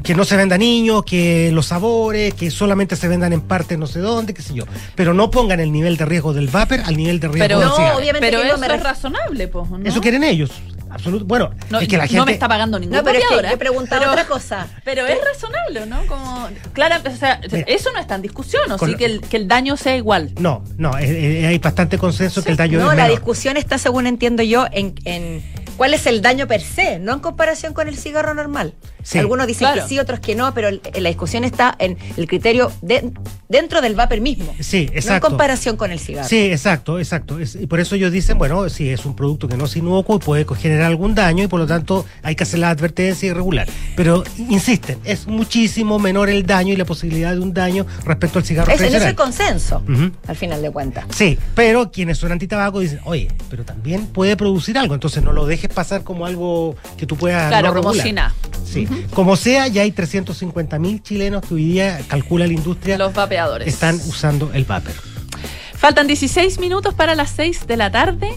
[0.03, 3.87] Que no se venda niños, que los sabores, que solamente se vendan en partes no
[3.87, 4.63] sé dónde, qué sé yo.
[4.95, 7.69] Pero no pongan el nivel de riesgo del vapor al nivel de riesgo Pero, del
[7.69, 7.97] No, cigarro.
[7.97, 9.79] obviamente pero que no eso me es razonable, pues, ¿no?
[9.83, 10.51] Eso quieren ellos.
[10.95, 11.25] Absoluto.
[11.25, 12.25] Bueno, No, es que la no gente.
[12.25, 14.67] me está pagando ningún No, pero es que otra cosa.
[14.83, 16.05] Pero es razonable, ¿no?
[16.07, 17.65] Como, claro, o sea, Mira.
[17.67, 18.95] eso no está en discusión, ¿o sí?
[18.95, 20.31] Que el, que el daño sea igual.
[20.39, 23.17] No, no, eh, eh, hay bastante consenso que el daño No, es la menor.
[23.19, 25.43] discusión está, según entiendo yo, en, en
[25.77, 28.73] cuál es el daño per se, no en comparación con el cigarro normal.
[29.03, 29.19] Sí.
[29.19, 29.83] Algunos dicen Claro.
[29.83, 33.11] que sí, otros que no, pero el- la discusión está en el criterio de-
[33.47, 34.51] dentro del vapor mismo.
[34.59, 35.27] Sí, No en exacto.
[35.27, 36.27] comparación con el cigarro.
[36.27, 37.37] Sí, exacto, exacto.
[37.39, 40.15] Es- y por eso ellos dicen, bueno, si es un producto que no es inocuo
[40.15, 43.33] y puede generar algún daño y por lo tanto hay que hacer la advertencia y
[43.33, 43.67] regular.
[43.95, 48.45] Pero insisten, es muchísimo menor el daño y la posibilidad de un daño respecto al
[48.45, 49.83] cigarro Es, en eso el consenso,
[50.27, 51.05] al final de cuentas.
[51.09, 55.45] Sí, pero quienes son antitabaco dicen, oye, pero también puede producir algo, entonces no lo
[55.45, 58.05] dejes pasar como algo que tú puedas Claro, no como regular.
[58.07, 58.33] si nada.
[58.65, 63.13] Sí, como sea, ya hay 350 mil chilenos que hoy día, calcula la industria, Los
[63.13, 63.67] vapeadores.
[63.67, 64.93] están usando el vapor.
[65.75, 68.29] Faltan 16 minutos para las 6 de la tarde.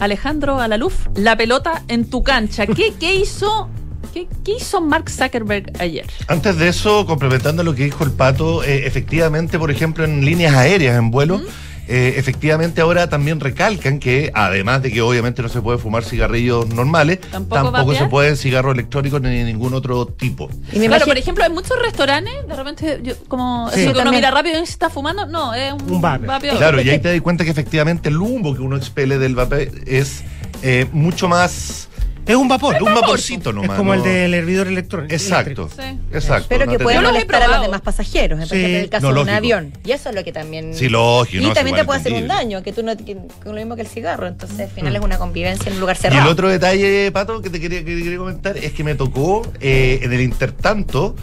[0.00, 2.66] Alejandro Alaluf, la pelota en tu cancha.
[2.66, 3.68] ¿Qué, qué hizo?
[4.12, 6.06] ¿Qué ¿Qué, qué hizo Mark Zuckerberg ayer?
[6.28, 10.54] Antes de eso, complementando lo que dijo el pato, eh, efectivamente, por ejemplo, en líneas
[10.54, 11.42] aéreas, en vuelo,
[11.88, 16.68] eh, efectivamente ahora también recalcan que, además de que obviamente no se puede fumar cigarrillos
[16.68, 20.50] normales, ¿Tampoco tampoco, se pueden cigarros electrónicos ni ningún otro tipo.
[20.70, 23.86] claro, por ejemplo, en muchos restaurantes, de repente, yo, como Sí.
[23.86, 26.00] uno mira rápido y se está fumando, no, es un, Un.
[26.00, 29.68] Claro, y ahí te das cuenta que efectivamente el humo que uno expele del vapor
[29.86, 30.22] es
[30.62, 31.88] eh, mucho más.
[32.28, 32.76] Es un vapor.
[32.76, 33.70] Es un vaporcito nomás.
[33.70, 35.12] Es como el del hervidor electrónico.
[35.14, 35.70] Exacto.
[35.78, 36.04] eléctrico.
[36.12, 36.46] Exacto.
[36.48, 38.54] Pero no que puede molestar a los demás pasajeros, Sí.
[38.56, 39.36] en el caso No, de un lógico.
[39.38, 39.72] avión.
[39.84, 40.74] Y eso es lo que también.
[40.74, 42.96] Sí, lógico, Y también te puede hacer un daño, que tú no.
[42.96, 43.16] Que, que
[43.46, 44.26] lo mismo que el cigarro.
[44.26, 44.96] Entonces, al final Mm.
[44.96, 46.22] es una convivencia en un lugar Y cerrado.
[46.22, 49.50] el otro detalle, Pato, que te quería, que te quería comentar es que me tocó
[49.60, 51.16] eh, en el intertanto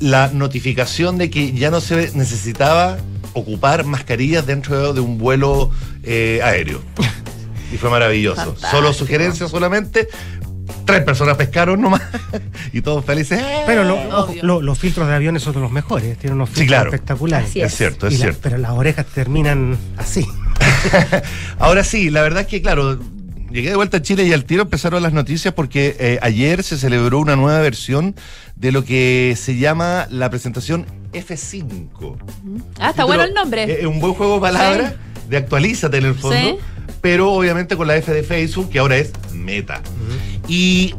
[0.00, 2.96] la notificación de que ya no se necesitaba
[3.34, 5.70] ocupar mascarillas dentro de un vuelo
[6.02, 6.80] eh, aéreo.
[7.72, 8.36] Y fue maravilloso.
[8.36, 8.70] Fantástico.
[8.70, 10.08] Solo sugerencias solamente.
[10.84, 12.02] Tres personas pescaron nomás
[12.72, 13.40] y todos felices.
[13.66, 16.66] Pero lo- ojo, lo- los filtros de aviones son de los mejores, tienen unos filtros
[16.68, 16.90] claro.
[16.90, 17.48] espectaculares.
[17.50, 17.72] Así es.
[17.72, 18.40] Es cierto, es Y la- cierto.
[18.42, 20.26] pero las orejas terminan así.
[21.58, 22.98] Ahora sí, la verdad es que, claro,
[23.50, 26.78] llegué de vuelta a Chile y al tiro empezaron las noticias porque eh, ayer se
[26.78, 28.14] celebró una nueva versión
[28.56, 32.16] de lo que se llama la presentación F5.
[32.78, 33.80] Ah, está bueno el nombre.
[33.80, 34.94] Es un buen juego de palabras
[35.28, 36.56] de actualízate en el fondo, Sí.
[37.00, 39.82] Pero obviamente con la F de Facebook, que ahora es Meta.
[40.48, 40.94] Y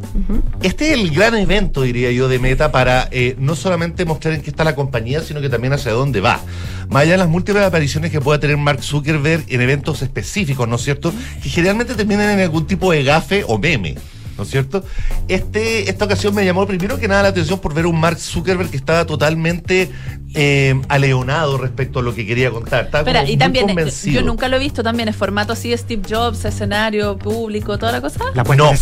[0.62, 4.40] este es el gran evento, diría yo, de Meta para eh, no solamente mostrar en
[4.40, 6.40] qué está la compañía, sino que también hacia dónde va.
[6.88, 10.76] Más allá de las múltiples apariciones que pueda tener Mark Zuckerberg en eventos específicos, ¿no
[10.76, 11.12] es cierto?
[11.42, 13.96] Que generalmente terminan en algún tipo de gafe o meme.
[14.42, 14.84] ¿No es cierto?
[15.28, 18.70] Este, esta ocasión me llamó primero que nada la atención por ver un Mark Zuckerberg
[18.70, 19.88] que estaba totalmente
[20.34, 22.86] eh, aleonado respecto a lo que quería contar.
[22.86, 24.20] Estaba Espera, y también, eh, convencido.
[24.20, 27.92] yo nunca lo he visto también en formato así de Steve Jobs, escenario, público, toda
[27.92, 28.18] la cosa.
[28.56, 28.72] no,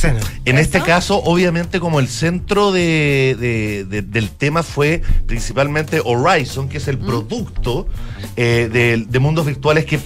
[0.46, 6.68] en este caso, obviamente, como el centro de, de- de- del tema fue principalmente Horizon,
[6.68, 6.90] que es Mm.
[6.90, 7.86] el producto
[8.36, 9.98] eh, de, de mundos virtuales que,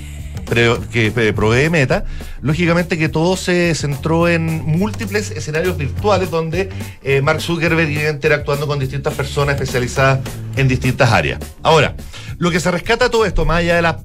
[0.55, 2.05] pre- que eh, provee Meta.
[2.40, 6.68] Lógicamente que todo se centró en múltiples escenarios virtuales donde
[7.02, 10.20] eh, Mark Zuckerberg iba interactuando con distintas personas especializadas
[10.57, 11.40] en distintas áreas.
[11.62, 11.96] Ahora,
[12.38, 14.00] lo que se rescata todo esto, más allá de la...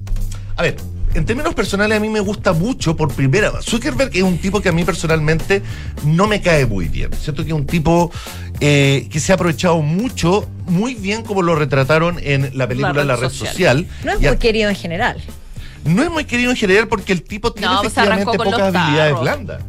[0.56, 0.76] A ver,
[1.14, 4.68] en términos personales a mí me gusta mucho por primera Zuckerberg es un tipo que
[4.68, 5.60] a mí personalmente
[6.04, 7.10] no me cae muy bien.
[7.20, 8.12] Siento que es un tipo
[8.60, 13.16] eh, que se ha aprovechado mucho, muy bien como lo retrataron en la película La
[13.16, 13.86] Red, Social.
[14.04, 15.20] No es muy querido en general.
[15.84, 18.96] No es muy querido en general porque el tipo tiene No, pues efectivamente pocas habilidades
[19.12, 19.20] tarros.
[19.22, 19.62] blandas.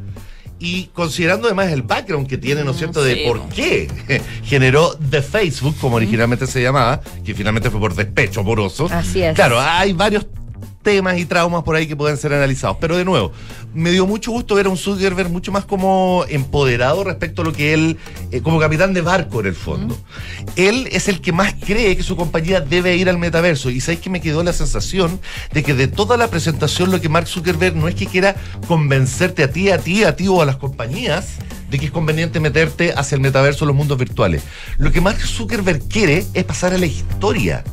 [0.60, 3.90] Y considerando además el background que tiene, ¿no es cierto?, de por qué
[4.44, 8.88] generó The Facebook, como originalmente se llamaba, que finalmente fue por despecho amoroso.
[8.92, 9.34] Así es.
[9.34, 10.26] Claro, hay varios
[10.82, 12.78] temas y traumas por ahí que pueden ser analizados.
[12.80, 13.32] Pero de nuevo,
[13.74, 17.54] me dio mucho gusto ver a un Zuckerberg mucho más como empoderado respecto a lo
[17.54, 17.98] que él,
[18.32, 19.98] eh, como capitán de barco en el fondo.
[20.56, 23.70] Él es el que más cree que su compañía debe ir al metaverso.
[23.70, 25.20] Y sabéis que me quedó la sensación
[25.54, 28.36] de que de toda la presentación lo que Mark Zuckerberg no es que quiera
[28.68, 31.38] convencerte a ti, a ti, a ti o a las compañías
[31.70, 34.44] de que es conveniente meterte hacia el metaverso, los mundos virtuales.
[34.78, 37.64] Lo que Mark Zuckerberg quiere es pasar a la historia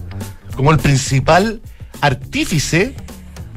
[0.55, 1.61] como el principal
[2.01, 2.95] artífice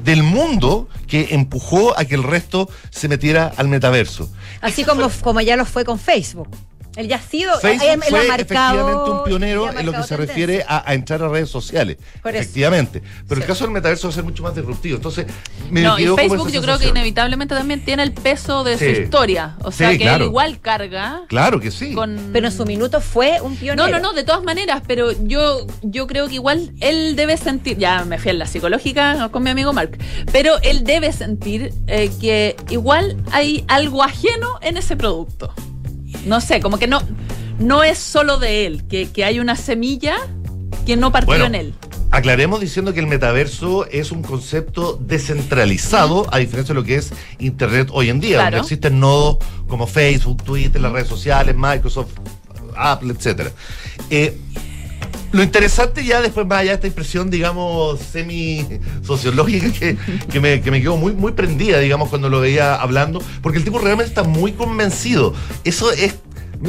[0.04, 4.30] del mundo que empujó a que el resto se metiera al metaverso.
[4.62, 6.50] Así como, como ya lo fue con Facebook.
[6.96, 7.58] Él ya ha sido.
[7.60, 10.18] Facebook él- él fue ha marcado- efectivamente un pionero en lo que se tendencia.
[10.18, 11.98] refiere a, a entrar a redes sociales.
[12.22, 12.42] Por eso.
[12.42, 13.02] efectivamente.
[13.28, 14.98] Pero el caso del metaverso va a ser mucho más disruptivo.
[14.98, 15.26] Entonces,
[15.70, 18.94] me No, y Facebook yo creo que inevitablemente también tiene el peso de Sí.
[18.96, 19.56] su historia.
[19.64, 21.22] O Sí, sea, que él igual carga.
[21.28, 21.94] Claro que sí.
[21.94, 22.30] Con...
[22.34, 23.88] Pero en su minuto fue un pionero.
[23.90, 27.78] No, no, no, de todas maneras, pero yo, yo creo que igual él debe sentir,
[27.78, 29.98] ya me fui en la psicológica con mi amigo Mark,
[30.32, 35.54] pero él debe sentir eh, que igual hay algo ajeno en ese producto.
[36.26, 37.02] No sé, como que no,
[37.60, 40.16] no es solo de él, que, que hay una semilla
[40.86, 41.74] que no partió Bueno, en él.
[42.14, 47.12] Aclaremos diciendo que el metaverso es un concepto descentralizado, a diferencia de lo que es
[47.40, 48.58] Internet hoy en día, Claro.
[48.58, 52.12] donde existen nodos como Facebook, Twitter, las redes sociales, Microsoft,
[52.76, 53.52] Apple, etcétera.
[54.10, 54.38] Eh,
[55.32, 59.98] lo interesante ya después más allá de esta impresión, digamos, semi-sociológica que,
[60.32, 63.64] que, me, que me quedó muy, muy prendida, digamos, cuando lo veía hablando, porque el
[63.64, 65.34] tipo realmente está muy convencido.
[65.64, 66.16] Eso es...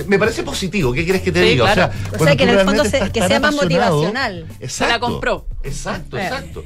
[0.09, 1.71] Me, parece positivo, ¿qué quieres que te Sí, diga?
[1.75, 1.93] claro.
[1.93, 4.47] O sea, O cuando sea, que en el fondo se- que sea más motivacional.
[4.59, 4.69] Exacto.
[4.69, 5.47] Se la compró.
[5.63, 6.23] Exacto, Eh.
[6.25, 6.65] exacto.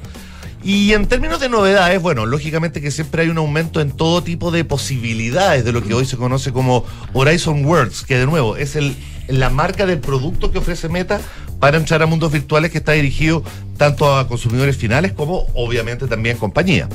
[0.63, 4.49] Y en términos de novedades, bueno, lógicamente que siempre hay un aumento en todo tipo
[4.49, 8.75] de posibilidades de lo que hoy se conoce como Horizon Worlds, que de nuevo es
[8.77, 8.95] el,
[9.27, 11.19] la marca del producto que ofrece Meta
[11.59, 13.43] para entrar a mundos virtuales que está dirigido
[13.77, 16.87] tanto a consumidores finales como obviamente también compañía.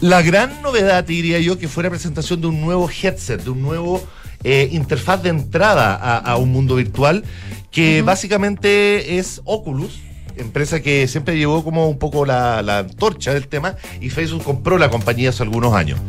[0.00, 3.62] La gran novedad, diría yo, que fue la presentación de un nuevo headset, de un
[3.62, 4.02] nuevo
[4.44, 7.24] eh, interfaz de entrada a, a un mundo virtual
[7.70, 10.00] que básicamente es Oculus.
[10.36, 14.78] Empresa que siempre llevó como un poco la, la antorcha del tema y Facebook compró
[14.78, 16.00] la compañía hace algunos años.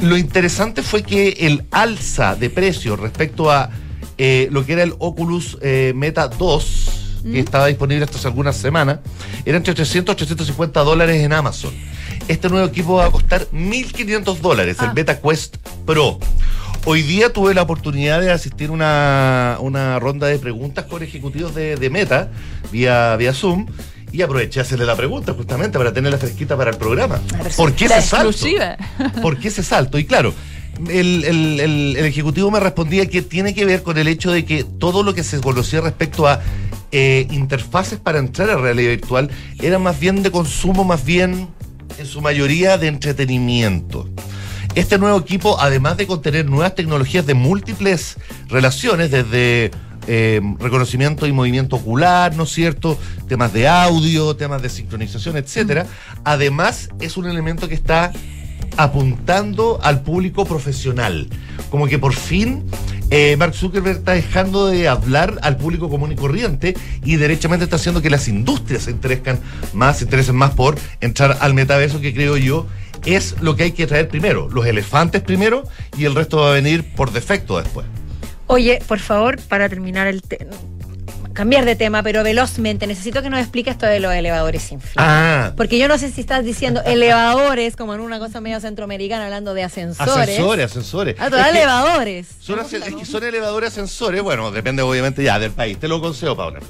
[0.00, 3.70] Lo interesante fue que el alza de precio respecto a
[4.18, 6.88] eh, lo que era el Oculus eh, Meta 2,
[7.24, 8.98] que estaba disponible hasta hace algunas semanas,
[9.44, 11.72] era entre 300 y 850 dólares en Amazon.
[12.28, 16.18] Este nuevo equipo va a costar 1.500 dólares, el Beta Quest Pro.
[16.84, 21.54] Hoy día tuve la oportunidad de asistir a una, una ronda de preguntas con ejecutivos
[21.54, 22.28] de, de Meta
[22.72, 23.66] vía, vía Zoom
[24.10, 27.20] y aproveché a hacerle la pregunta justamente para tenerla fresquita para el programa.
[27.56, 28.30] ¿Por qué La ese salto?
[28.30, 28.76] exclusiva.
[29.22, 29.96] ¿Por qué ese salto?
[29.98, 30.34] Y claro,
[30.88, 34.44] el, el- el- el ejecutivo me respondía que tiene que ver con el hecho de
[34.44, 36.40] que todo lo que se conocía respecto a
[36.94, 41.48] eh, interfaces para entrar a realidad virtual era más bien de consumo, más bien
[41.98, 44.08] en su mayoría de entretenimiento.
[44.74, 48.16] Este nuevo equipo, además de contener nuevas tecnologías de múltiples
[48.48, 49.70] relaciones, desde
[50.06, 52.98] eh, reconocimiento y movimiento ocular, ¿no es cierto?
[53.28, 55.86] Temas de audio, temas de sincronización, etcétera.
[56.24, 58.12] Además, es un elemento que está
[58.76, 61.28] apuntando al público profesional.
[61.70, 62.64] Como que por fin
[63.10, 67.76] eh, Mark Zuckerberg está dejando de hablar al público común y corriente y derechamente está
[67.76, 69.38] haciendo que las industrias se interesen
[69.74, 72.66] más, se interesen más por entrar al metaverso, que creo yo
[73.04, 74.48] es lo que hay que traer primero.
[74.48, 75.64] Los elefantes primero
[75.98, 77.86] y el resto va a venir por defecto después.
[78.46, 80.46] Oye, por favor, para terminar el te-
[81.32, 84.92] cambiar de tema, pero velozmente, necesito que nos expliques esto de los elevadores sin fin.
[84.96, 89.24] Ah, Porque yo no sé si estás diciendo elevadores, como en una cosa medio centroamericana,
[89.24, 90.10] hablando de ascensores.
[90.28, 91.16] ascensores, ascensores.
[91.18, 92.26] Ah, todos Es elevadores.
[92.40, 95.78] Son, es que son elevadores ascensores, bueno, depende obviamente ya del país.
[95.78, 96.60] Te lo concedo, Paula.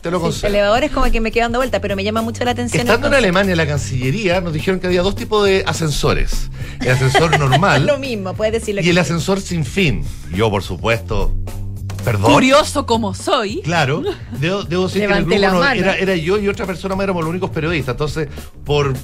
[0.00, 0.48] Te lo Sí, concedo.
[0.48, 2.80] elevadores como que me quedo dando vuelta, pero me llama mucho la atención.
[2.80, 3.14] Estando en.
[3.14, 6.50] Alemania, la Cancillería nos dijeron que había dos tipos de ascensores.
[6.80, 8.82] El ascensor normal Lo mismo, puedes decirlo.
[8.82, 10.04] y el ascensor sin fin.
[10.34, 11.32] Yo, por supuesto,
[12.02, 12.32] perdón.
[12.32, 13.60] Curioso como soy.
[13.62, 14.02] Claro,
[14.38, 17.04] debo, debo decir que en el grupo no- era, era yo y otra persona más
[17.04, 17.94] éramos los únicos periodistas.
[17.94, 18.28] Entonces,
[18.64, 18.94] por,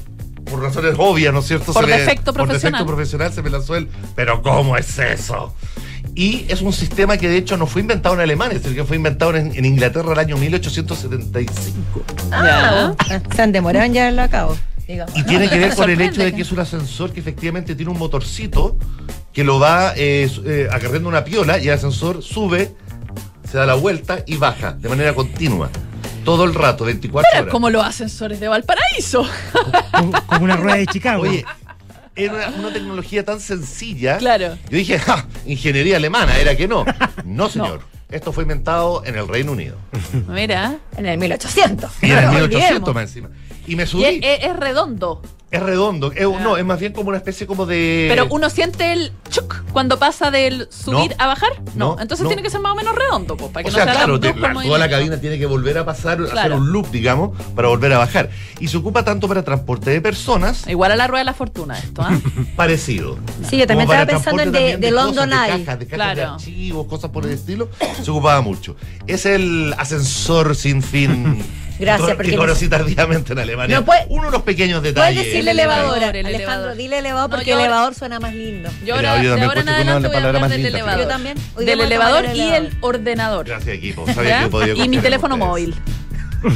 [0.44, 1.72] por razones obvias, ¿no es cierto?
[1.72, 2.72] Por Se me- defecto Por profesional.
[2.80, 3.88] defecto profesional se me lanzó el.
[4.14, 5.55] Pero, ¿cómo es eso?
[6.14, 8.96] Y es un sistema que de hecho no fue inventado en Alemania, sino que fue
[8.96, 12.03] inventado en, en Inglaterra el año 1875.
[12.32, 12.94] Ah,
[13.34, 14.57] se han demorado en llevarlo a cabo.
[14.88, 15.16] digamos.
[15.16, 17.92] Y tiene que ver con el hecho de que- es un ascensor que efectivamente tiene
[17.92, 18.76] un motorcito
[19.32, 22.74] que lo va eh, eh, acarreando una piola y el ascensor sube,
[23.51, 25.70] se da la vuelta y baja de manera continua.
[26.24, 27.53] Todo el rato, 24 Pero horas.
[27.53, 29.26] como los ascensores de Valparaíso.
[30.26, 31.22] Como una rueda de Chicago.
[31.22, 31.44] Oye,
[32.14, 34.18] era una, una tecnología tan sencilla.
[34.18, 34.57] Claro.
[34.68, 36.84] Yo dije, "Ja, ingeniería alemana, era que no.
[37.24, 37.80] No, señor.
[38.11, 39.76] Esto fue inventado en el Reino Unido.
[40.28, 40.78] Mira.
[40.96, 41.90] En el 1800.
[42.03, 42.94] Y en el No 1800 olvidemos.
[42.94, 43.28] más encima.
[43.66, 44.05] Y me subí.
[44.22, 45.22] es redondo.
[45.51, 46.12] Es redondo.
[46.12, 48.07] es- No, es más bien como una especie como de.
[48.11, 51.24] Pero uno siente el chuc cuando pasa del subir No.
[51.24, 51.51] a bajar.
[51.74, 51.96] No.
[51.96, 52.28] No, Entonces no.
[52.28, 54.03] tiene que ser más o menos redondo, po, para que O no sea, se hagan
[54.05, 56.57] claro, te- la- toda la cabina tiene que volver a pasar, hacer Claro.
[56.57, 58.28] un loop, digamos, para volver a bajar.
[58.61, 61.78] Y se ocupa tanto para transporte de personas, Igual a la rueda de la fortuna
[61.78, 62.11] esto, ¿ah?
[62.57, 63.18] parecido.
[63.49, 65.64] Sí, yo también estaba pensando en de, de cosas, London de Eye.
[65.64, 66.32] cajas, de cajas de Claro.
[66.34, 67.70] archivos, cosas por el estilo,
[68.03, 68.76] se ocupaba mucho.
[69.07, 71.42] Es el ascensor sin fin.
[71.79, 73.76] Gracias, que porque conocí tardíamente en Alemania.
[73.79, 75.24] No puede- Uno de los pequeños Puedes detalles.
[75.24, 78.70] decirle El elevador, elevador, el Alejandro, dile elevador No, porque ahora- elevador suena más lindo.
[78.85, 81.01] Yo ahora, yo de también ahora en adelante voy a hablar más del elevador.
[81.03, 81.39] Yo también.
[81.57, 83.47] Del elevador y el ordenador.
[83.47, 84.07] Gracias, equipo.
[84.12, 84.45] Sabía ¿Ya?
[84.45, 85.49] que podía Y mi teléfono ustedes.
[85.51, 85.74] móvil.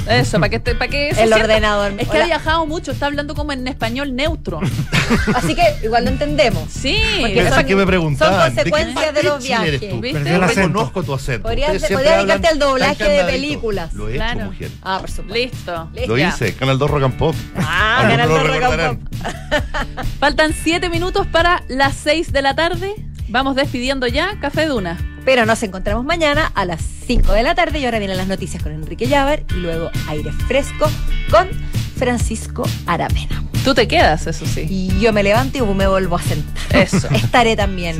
[0.08, 1.92] Eso, para que, te- para que El sienta- ordenador.
[1.98, 2.22] Es que Hola.
[2.24, 4.60] ha viajado mucho, está hablando como en español neutro.
[5.34, 6.70] Así que igual lo entendemos.
[6.70, 6.96] Sí.
[7.20, 8.34] Porque son- que me preguntaban.
[8.46, 9.48] son consecuencias ¿de, qué de los eres
[9.80, 9.90] viajes.
[9.90, 10.00] tú?
[10.00, 10.18] ¿Viste?
[10.34, 10.68] El acento.
[10.68, 11.42] Reconozco tu acento.
[11.48, 13.92] Podrías- hablan dedicarte al doblaje de películas.
[13.94, 14.40] Lo he Claro.
[14.40, 14.70] hecho, mujer.
[14.82, 15.88] Ah, por supuesto.
[15.94, 16.06] Listo.
[16.06, 16.54] Lo hice.
[16.54, 17.34] Canal 2 Rock and Pop.
[17.56, 18.98] Ah, Canal lo 2 Rock and.
[18.98, 19.12] Pop.
[20.20, 22.94] Faltan siete minutos para las 6 de la tarde.
[23.32, 24.98] Vamos despidiendo ya Café Duna.
[25.24, 28.62] Pero nos encontramos mañana a las 5 de la tarde y ahora vienen las noticias
[28.62, 30.86] con Enrique Llaver y luego aire fresco
[31.30, 31.48] con
[31.96, 33.42] Francisco Aravena.
[33.64, 34.66] Tú te quedas, eso sí.
[34.68, 36.76] Y yo me levanto y me vuelvo a sentar.
[36.76, 37.08] Eso.
[37.14, 37.96] Estaré también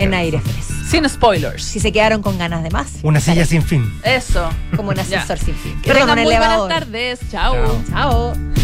[0.00, 0.72] en aire fresco.
[0.90, 1.62] Sin spoilers.
[1.62, 3.88] Si se quedaron con ganas de más, Una silla sin fin.
[4.02, 4.48] Eso.
[4.74, 5.80] como un ascensor sin fin.
[5.80, 6.68] Que Perdón, muy buenas elevador.
[6.70, 7.20] tardes.
[7.30, 7.54] Chao.
[7.54, 8.32] Chao.
[8.34, 8.61] Chao.